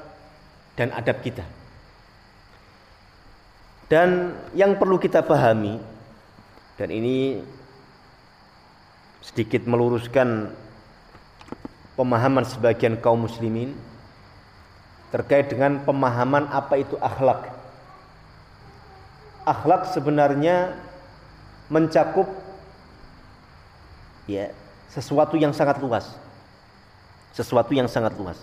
dan 0.78 0.94
adab 0.94 1.18
kita. 1.18 1.42
Dan 3.90 4.38
yang 4.54 4.78
perlu 4.78 4.94
kita 5.02 5.26
pahami 5.26 5.82
dan 6.78 6.88
ini 6.94 7.42
sedikit 9.18 9.66
meluruskan 9.66 10.54
pemahaman 11.98 12.46
sebagian 12.46 12.94
kaum 13.02 13.26
muslimin 13.26 13.74
terkait 15.10 15.50
dengan 15.50 15.82
pemahaman 15.82 16.46
apa 16.54 16.78
itu 16.78 16.94
akhlak. 17.02 17.50
Akhlak 19.42 19.90
sebenarnya 19.90 20.78
mencakup 21.66 22.28
ya 24.30 24.52
sesuatu 24.92 25.34
yang 25.34 25.50
sangat 25.50 25.80
luas. 25.82 26.06
Sesuatu 27.32 27.72
yang 27.72 27.88
sangat 27.88 28.14
luas. 28.20 28.38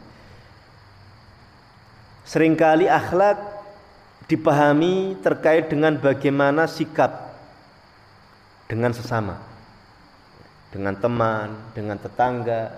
Seringkali 2.25 2.89
akhlak 2.89 3.37
dipahami 4.25 5.13
terkait 5.21 5.69
dengan 5.69 5.93
bagaimana 6.01 6.65
sikap 6.65 7.37
dengan 8.65 8.91
sesama. 8.91 9.37
Dengan 10.73 10.97
teman, 10.97 11.55
dengan 11.71 11.95
tetangga, 11.95 12.73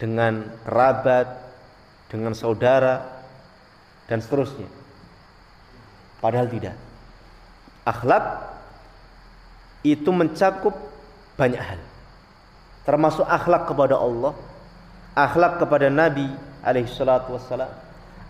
dengan 0.00 0.48
kerabat, 0.64 1.28
dengan 2.08 2.32
saudara 2.32 3.04
dan 4.08 4.18
seterusnya. 4.24 4.66
Padahal 6.18 6.50
tidak. 6.50 6.74
Akhlak 7.86 8.24
itu 9.86 10.10
mencakup 10.10 10.74
banyak 11.38 11.62
hal. 11.62 11.80
Termasuk 12.82 13.22
akhlak 13.28 13.68
kepada 13.68 14.00
Allah, 14.00 14.34
akhlak 15.14 15.62
kepada 15.62 15.86
Nabi 15.92 16.26
alaihi 16.64 16.90
salatu 16.90 17.36
wassalam, 17.36 17.70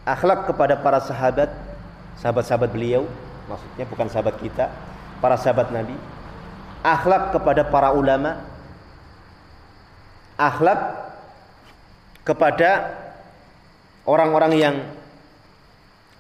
akhlak 0.09 0.49
kepada 0.49 0.81
para 0.81 1.05
sahabat, 1.05 1.53
sahabat-sahabat 2.17 2.73
beliau, 2.73 3.05
maksudnya 3.45 3.85
bukan 3.85 4.09
sahabat 4.09 4.41
kita, 4.41 4.73
para 5.21 5.37
sahabat 5.37 5.69
Nabi, 5.69 5.93
akhlak 6.81 7.37
kepada 7.37 7.69
para 7.69 7.93
ulama, 7.93 8.41
akhlak 10.41 10.81
kepada 12.25 12.97
orang-orang 14.09 14.53
yang 14.57 14.77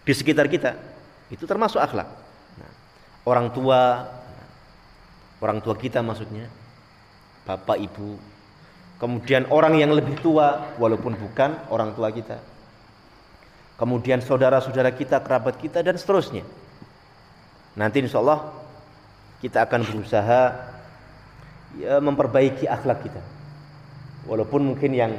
di 0.05 0.13
sekitar 0.13 0.53
kita, 0.53 0.77
itu 1.33 1.49
termasuk 1.49 1.81
akhlak. 1.81 2.09
Nah, 2.61 2.73
orang 3.25 3.49
tua, 3.57 4.05
orang 5.41 5.65
tua 5.65 5.73
kita 5.81 6.05
maksudnya, 6.05 6.49
bapak 7.49 7.81
ibu, 7.81 8.21
kemudian 9.01 9.49
orang 9.49 9.81
yang 9.81 9.97
lebih 9.97 10.21
tua 10.21 10.77
walaupun 10.77 11.17
bukan 11.17 11.57
orang 11.73 11.97
tua 11.97 12.13
kita 12.13 12.58
kemudian 13.79 14.19
saudara-saudara 14.19 14.91
kita, 14.91 15.23
kerabat 15.23 15.57
kita 15.57 15.81
dan 15.81 15.95
seterusnya. 15.95 16.43
Nanti 17.79 18.03
insya 18.03 18.19
Allah 18.19 18.51
kita 19.39 19.63
akan 19.63 19.81
berusaha 19.87 20.41
ya, 21.79 22.03
memperbaiki 22.03 22.67
akhlak 22.67 23.07
kita. 23.07 23.23
Walaupun 24.27 24.75
mungkin 24.75 24.91
yang 24.93 25.15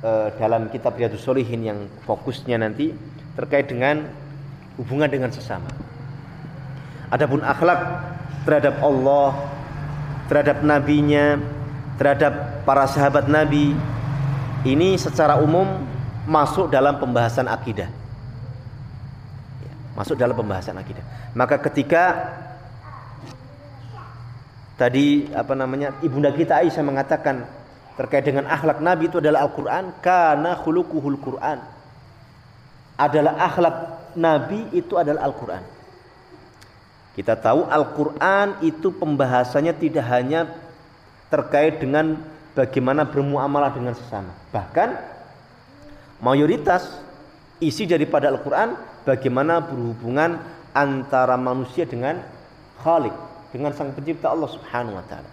eh, 0.00 0.28
dalam 0.40 0.72
kitab 0.72 0.96
Riyadus 0.96 1.20
Solihin 1.20 1.60
yang 1.60 1.78
fokusnya 2.08 2.56
nanti 2.56 2.96
terkait 3.36 3.68
dengan 3.68 4.08
hubungan 4.80 5.12
dengan 5.12 5.28
sesama. 5.28 5.68
Adapun 7.12 7.44
akhlak 7.44 8.08
terhadap 8.48 8.80
Allah, 8.80 9.36
terhadap 10.32 10.64
nabinya, 10.64 11.36
terhadap 12.00 12.64
para 12.64 12.88
sahabat 12.88 13.28
nabi 13.28 13.76
ini 14.64 14.96
secara 14.96 15.36
umum 15.36 15.91
masuk 16.28 16.70
dalam 16.70 16.98
pembahasan 16.98 17.50
akidah. 17.50 17.90
Ya, 19.62 19.72
masuk 19.98 20.14
dalam 20.18 20.34
pembahasan 20.36 20.78
akidah. 20.78 21.02
Maka 21.34 21.58
ketika 21.70 22.34
tadi 24.78 25.30
apa 25.32 25.54
namanya 25.54 25.94
ibunda 26.02 26.30
kita 26.34 26.62
Aisyah 26.62 26.82
mengatakan 26.82 27.46
terkait 27.94 28.24
dengan 28.24 28.48
akhlak 28.48 28.80
Nabi 28.80 29.06
itu 29.06 29.20
adalah 29.20 29.44
Al-Qur'an 29.44 29.94
karena 30.00 30.56
khuluquhul 30.58 31.18
Qur'an. 31.20 31.60
Adalah 32.96 33.34
akhlak 33.50 33.76
Nabi 34.14 34.68
itu 34.76 34.94
adalah 34.96 35.26
Al-Qur'an. 35.28 35.64
Kita 37.12 37.36
tahu 37.36 37.68
Al-Qur'an 37.68 38.64
itu 38.64 38.88
pembahasannya 38.94 39.76
tidak 39.76 40.06
hanya 40.08 40.48
terkait 41.28 41.80
dengan 41.80 42.16
bagaimana 42.56 43.04
bermuamalah 43.04 43.72
dengan 43.72 43.92
sesama. 43.96 44.32
Bahkan 44.52 45.11
mayoritas 46.22 47.02
isi 47.58 47.84
daripada 47.84 48.30
Al-Quran 48.30 48.78
bagaimana 49.02 49.58
berhubungan 49.58 50.38
antara 50.72 51.34
manusia 51.34 51.84
dengan 51.84 52.22
Khalik 52.80 53.12
dengan 53.52 53.74
sang 53.76 53.92
pencipta 53.92 54.32
Allah 54.32 54.48
Subhanahu 54.48 54.96
wa 54.96 55.04
taala. 55.04 55.30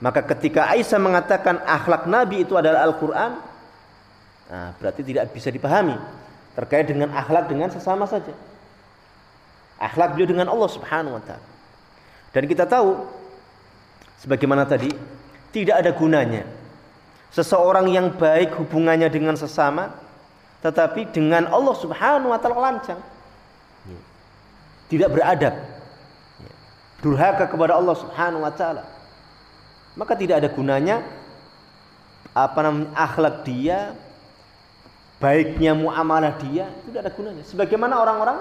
Maka 0.00 0.24
ketika 0.36 0.70
Aisyah 0.72 1.00
mengatakan 1.00 1.60
akhlak 1.66 2.08
Nabi 2.08 2.46
itu 2.46 2.56
adalah 2.56 2.86
Al-Quran, 2.88 3.36
nah, 4.48 4.72
berarti 4.80 5.04
tidak 5.04 5.28
bisa 5.34 5.52
dipahami 5.52 5.96
terkait 6.56 6.88
dengan 6.88 7.12
akhlak 7.12 7.50
dengan 7.50 7.68
sesama 7.68 8.08
saja. 8.08 8.32
Akhlak 9.80 10.16
beliau 10.16 10.28
dengan 10.28 10.48
Allah 10.48 10.70
Subhanahu 10.70 11.16
wa 11.18 11.22
taala. 11.24 11.48
Dan 12.30 12.46
kita 12.46 12.64
tahu 12.64 13.04
sebagaimana 14.22 14.64
tadi 14.64 14.88
tidak 15.50 15.82
ada 15.82 15.90
gunanya 15.90 16.46
seseorang 17.30 17.90
yang 17.90 18.10
baik 18.14 18.54
hubungannya 18.58 19.06
dengan 19.10 19.38
sesama 19.38 19.94
tetapi 20.60 21.08
dengan 21.08 21.48
Allah 21.48 21.74
Subhanahu 21.78 22.30
wa 22.30 22.38
taala 22.38 22.58
lancang. 22.60 23.00
Tidak 24.92 25.08
beradab. 25.08 25.54
Durhaka 27.00 27.48
kepada 27.48 27.78
Allah 27.78 27.96
Subhanahu 27.96 28.44
wa 28.44 28.52
taala. 28.52 28.84
Maka 29.96 30.12
tidak 30.18 30.44
ada 30.44 30.48
gunanya 30.52 31.00
apa 32.30 32.58
namanya 32.62 32.94
akhlak 32.94 33.42
dia 33.42 33.96
baiknya 35.18 35.74
muamalah 35.74 36.38
dia 36.38 36.70
tidak 36.86 37.00
ada 37.06 37.12
gunanya 37.12 37.42
sebagaimana 37.42 37.98
orang-orang 37.98 38.38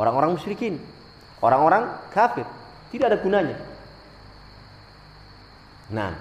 orang-orang 0.00 0.30
musyrikin 0.32 0.80
orang-orang 1.44 1.92
kafir 2.10 2.48
tidak 2.88 3.12
ada 3.12 3.18
gunanya 3.20 3.56
nah 5.92 6.16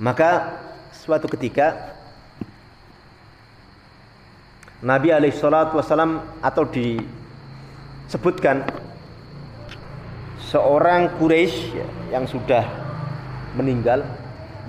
maka 0.00 0.56
suatu 0.96 1.28
ketika 1.28 1.92
Nabi 4.80 5.12
alaihissalatu 5.12 5.76
wassalam 5.76 6.24
atau 6.40 6.64
disebutkan 6.64 8.64
seorang 10.48 11.20
Quraisy 11.20 11.76
yang 12.08 12.24
sudah 12.24 12.64
meninggal 13.52 14.08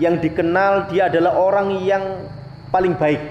yang 0.04 0.20
dikenal 0.20 0.92
dia 0.92 1.08
adalah 1.08 1.40
orang 1.40 1.80
yang 1.80 2.28
paling 2.68 2.92
baik 3.00 3.24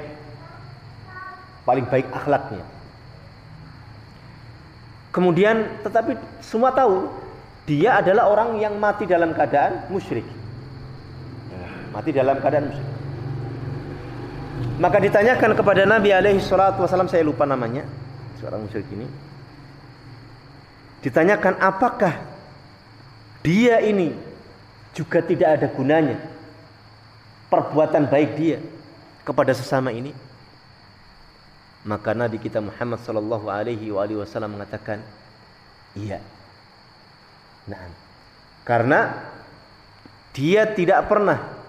paling 1.69 1.85
baik 1.85 2.09
akhlaknya. 2.17 2.65
Kemudian 5.13 5.85
tetapi 5.85 6.17
semua 6.41 6.73
tahu 6.73 7.13
dia 7.69 8.01
adalah 8.01 8.33
orang 8.33 8.57
yang 8.57 8.73
mati 8.81 9.05
dalam 9.05 9.37
keadaan 9.37 9.85
musyrik 9.93 10.40
mati 11.91 12.11
dalam 12.15 12.39
keadaan 12.39 12.71
musyrik. 12.71 12.89
Maka 14.81 14.97
ditanyakan 14.97 15.53
kepada 15.53 15.85
Nabi 15.85 16.09
alaihi 16.09 16.41
salatu 16.41 16.81
wasallam 16.85 17.09
saya 17.09 17.21
lupa 17.21 17.45
namanya, 17.45 17.85
seorang 18.41 18.65
musyrik 18.65 18.89
ini. 18.97 19.05
Ditanyakan 21.05 21.61
apakah 21.61 22.17
dia 23.45 23.81
ini 23.85 24.13
juga 24.97 25.21
tidak 25.25 25.61
ada 25.61 25.67
gunanya 25.69 26.17
perbuatan 27.53 28.09
baik 28.09 28.31
dia 28.37 28.59
kepada 29.25 29.53
sesama 29.53 29.93
ini? 29.93 30.13
Maka 31.85 32.13
Nabi 32.13 32.37
kita 32.37 32.61
Muhammad 32.61 33.01
sallallahu 33.01 33.49
alaihi 33.49 33.89
wasallam 33.93 34.57
mengatakan, 34.57 35.01
iya. 35.97 36.21
Nah, 37.65 37.81
karena 38.65 39.29
dia 40.37 40.69
tidak 40.69 41.09
pernah 41.09 41.60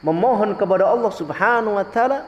memohon 0.00 0.56
kepada 0.56 0.88
Allah 0.88 1.12
Subhanahu 1.12 1.76
wa 1.76 1.86
taala 1.86 2.24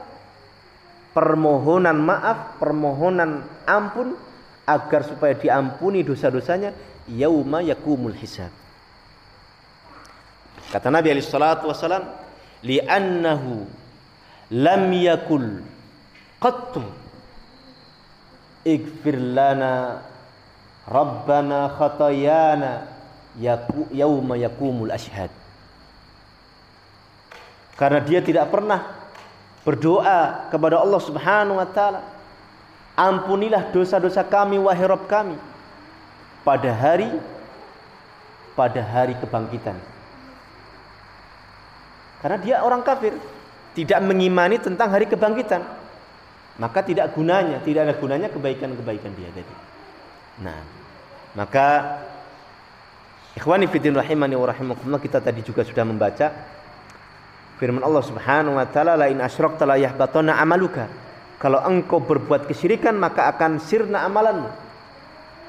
permohonan 1.13 1.97
maaf, 1.97 2.57
permohonan 2.57 3.45
ampun 3.69 4.17
agar 4.65 5.05
supaya 5.05 5.37
diampuni 5.37 6.01
dosa-dosanya 6.01 6.73
yauma 7.09 7.61
yakumul 7.61 8.15
hisab. 8.17 8.49
Kata 10.73 10.89
Nabi 10.89 11.13
alaihi 11.13 11.27
salatu 11.29 11.69
wasalam, 11.69 12.01
"Li'annahu 12.65 13.67
lam 14.57 14.83
yakul 14.89 15.61
qattu 16.41 16.81
ighfir 18.65 19.21
lana 19.21 20.01
rabbana 20.89 21.77
khatayana 21.77 22.89
yauma 23.93 24.33
yakumul 24.39 24.89
ashhad." 24.89 25.42
Karena 27.73 27.99
dia 28.01 28.21
tidak 28.21 28.53
pernah 28.53 28.85
berdoa 29.65 30.51
kepada 30.53 30.83
Allah 30.83 31.01
Subhanahu 31.01 31.57
wa 31.57 31.67
taala, 31.69 32.05
ampunilah 32.93 33.73
dosa-dosa 33.73 34.21
kami 34.21 34.61
wahai 34.61 34.85
Rabb 34.85 35.09
kami 35.09 35.37
pada 36.45 36.69
hari 36.69 37.09
pada 38.53 38.81
hari 38.85 39.17
kebangkitan. 39.17 39.77
Karena 42.21 42.37
dia 42.39 42.55
orang 42.61 42.85
kafir, 42.85 43.17
tidak 43.73 43.99
mengimani 44.05 44.61
tentang 44.61 44.93
hari 44.93 45.09
kebangkitan. 45.09 45.65
Maka 46.61 46.85
tidak 46.85 47.17
gunanya, 47.17 47.57
tidak 47.65 47.89
ada 47.89 47.93
gunanya 47.97 48.29
kebaikan-kebaikan 48.29 49.11
dia 49.17 49.29
tadi. 49.33 49.55
Nah, 50.45 50.61
maka 51.33 51.97
ikhwani 53.33 53.65
fiddin 53.65 53.97
rahimani 53.97 54.37
wa 54.37 54.45
rahimakumullah 54.45 55.01
kita 55.01 55.17
tadi 55.17 55.41
juga 55.41 55.65
sudah 55.65 55.81
membaca 55.81 56.29
Firman 57.61 57.85
Allah 57.85 58.03
Subhanahu 58.03 58.57
wa 58.57 58.65
taala 58.67 58.97
la 58.97 59.07
in 59.09 59.21
asyrakta 59.21 59.63
la 59.67 59.77
yahbatana 59.77 60.37
amaluka. 60.37 60.89
Kalau 61.37 61.59
engkau 61.63 61.99
berbuat 61.99 62.47
kesyirikan 62.47 62.95
maka 62.95 63.27
akan 63.29 63.59
sirna 63.59 64.07
amalanmu. 64.07 64.49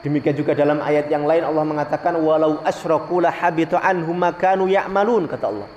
Demikian 0.04 0.36
juga 0.36 0.52
dalam 0.52 0.84
ayat 0.84 1.08
yang 1.08 1.24
lain 1.24 1.48
Allah 1.48 1.64
mengatakan 1.64 2.18
walau 2.20 2.60
asyraku 2.60 3.24
la 3.24 3.32
habitu 3.32 3.78
anhum 3.80 4.12
ma 4.12 4.36
kanu 4.36 4.68
ya'malun 4.68 5.24
kata 5.30 5.48
Allah. 5.48 5.68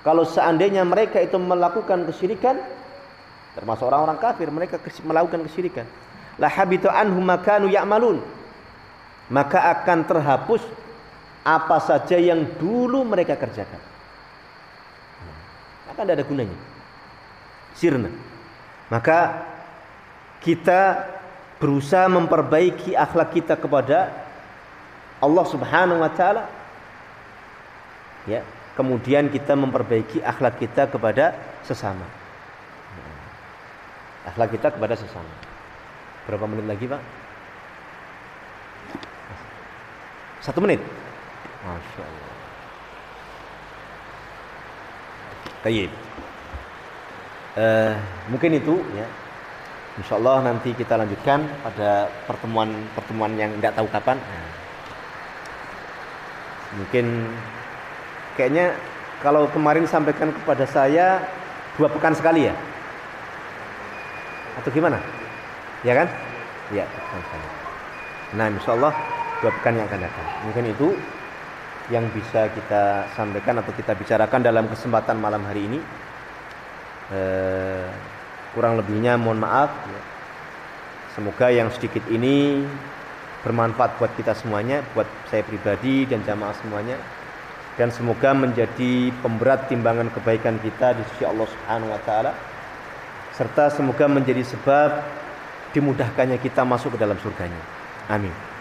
Kalau 0.00 0.22
seandainya 0.24 0.86
mereka 0.86 1.20
itu 1.20 1.36
melakukan 1.36 2.06
kesyirikan 2.08 2.56
termasuk 3.56 3.88
orang-orang 3.88 4.20
kafir 4.20 4.52
mereka 4.52 4.76
melakukan 5.00 5.40
kesyirikan 5.48 5.88
la 6.36 6.52
habitu 6.52 6.92
anhum 6.92 7.24
ma 7.24 7.40
kanu 7.40 7.72
ya'malun 7.72 8.20
maka 9.32 9.72
akan 9.72 10.04
terhapus 10.04 10.60
apa 11.40 11.80
saja 11.80 12.20
yang 12.20 12.44
dulu 12.60 13.00
mereka 13.08 13.32
kerjakan 13.40 13.80
maka 15.96 16.04
tidak 16.04 16.20
ada 16.20 16.28
gunanya. 16.28 16.58
Sirna. 17.72 18.12
Maka 18.92 19.48
kita 20.44 21.08
berusaha 21.56 22.04
memperbaiki 22.12 22.92
akhlak 22.92 23.32
kita 23.32 23.56
kepada 23.56 24.12
Allah 25.24 25.44
Subhanahu 25.48 26.04
wa 26.04 26.12
taala. 26.12 26.44
Ya, 28.28 28.44
kemudian 28.76 29.32
kita 29.32 29.56
memperbaiki 29.56 30.20
akhlak 30.20 30.60
kita 30.60 30.84
kepada 30.84 31.32
sesama. 31.64 32.04
Akhlak 34.28 34.52
kita 34.52 34.68
kepada 34.76 35.00
sesama. 35.00 35.32
Berapa 36.28 36.44
menit 36.44 36.68
lagi, 36.68 36.84
Pak? 36.84 37.00
Satu 40.44 40.60
menit. 40.60 40.84
Masya 41.64 42.04
Allah. 42.04 42.25
Tayyib. 45.62 45.90
Uh, 47.56 47.96
mungkin 48.28 48.56
itu 48.56 48.80
ya. 48.92 49.06
Insya 49.96 50.20
Allah 50.20 50.44
nanti 50.44 50.76
kita 50.76 51.00
lanjutkan 51.00 51.48
pada 51.64 52.12
pertemuan-pertemuan 52.28 53.32
yang 53.40 53.48
tidak 53.56 53.80
tahu 53.80 53.88
kapan. 53.88 54.20
Mungkin 56.76 57.32
kayaknya 58.36 58.76
kalau 59.24 59.48
kemarin 59.48 59.88
sampaikan 59.88 60.36
kepada 60.36 60.68
saya 60.68 61.24
dua 61.80 61.88
pekan 61.88 62.12
sekali 62.12 62.44
ya. 62.44 62.54
Atau 64.60 64.68
gimana? 64.68 65.00
Ya 65.80 65.96
kan? 65.96 66.08
Ya. 66.76 66.84
Nah, 68.36 68.52
insya 68.52 68.76
Allah 68.76 68.92
dua 69.40 69.50
pekan 69.56 69.80
yang 69.80 69.88
akan 69.88 70.00
datang. 70.04 70.26
Mungkin 70.44 70.64
itu 70.76 70.88
yang 71.86 72.10
bisa 72.10 72.50
kita 72.50 73.06
sampaikan 73.14 73.62
atau 73.62 73.70
kita 73.70 73.94
bicarakan 73.94 74.42
dalam 74.42 74.66
kesempatan 74.66 75.16
malam 75.22 75.42
hari 75.46 75.70
ini. 75.70 75.80
Eh, 77.14 77.88
kurang 78.50 78.74
lebihnya 78.80 79.14
mohon 79.14 79.38
maaf. 79.38 79.70
Semoga 81.14 81.48
yang 81.48 81.70
sedikit 81.70 82.02
ini 82.10 82.66
bermanfaat 83.46 84.02
buat 84.02 84.12
kita 84.18 84.34
semuanya, 84.34 84.82
buat 84.92 85.06
saya 85.30 85.46
pribadi 85.46 86.04
dan 86.10 86.26
jamaah 86.26 86.56
semuanya. 86.58 86.98
Dan 87.78 87.92
semoga 87.92 88.32
menjadi 88.32 89.12
pemberat 89.20 89.68
timbangan 89.68 90.08
kebaikan 90.10 90.58
kita 90.58 90.96
di 90.96 91.02
sisi 91.12 91.28
Allah 91.28 91.46
Subhanahu 91.46 91.92
wa 91.92 92.00
taala. 92.02 92.32
Serta 93.36 93.68
semoga 93.68 94.08
menjadi 94.08 94.42
sebab 94.42 95.04
dimudahkannya 95.76 96.40
kita 96.40 96.64
masuk 96.64 96.96
ke 96.96 96.98
dalam 96.98 97.20
surganya. 97.20 97.60
Amin. 98.08 98.55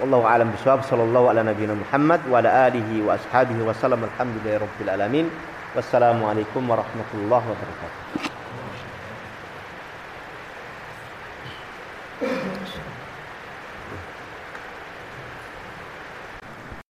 Wallahu 0.00 0.28
a'lam 0.28 0.52
bishawab. 0.52 0.84
Sallallahu 0.84 1.32
ala 1.32 1.40
nabiyina 1.40 1.72
Muhammad 1.72 2.20
wa 2.28 2.44
ala 2.44 2.68
alihi 2.68 3.00
wa 3.00 3.16
ashabihi 3.16 3.64
wa 3.64 3.72
sallam. 3.72 4.04
Alhamdulillahi 4.04 4.60
rabbil 4.60 4.90
alamin. 4.92 5.26
Wassalamualaikum 5.72 6.68
warahmatullahi 6.68 7.46
wabarakatuh. 7.48 8.25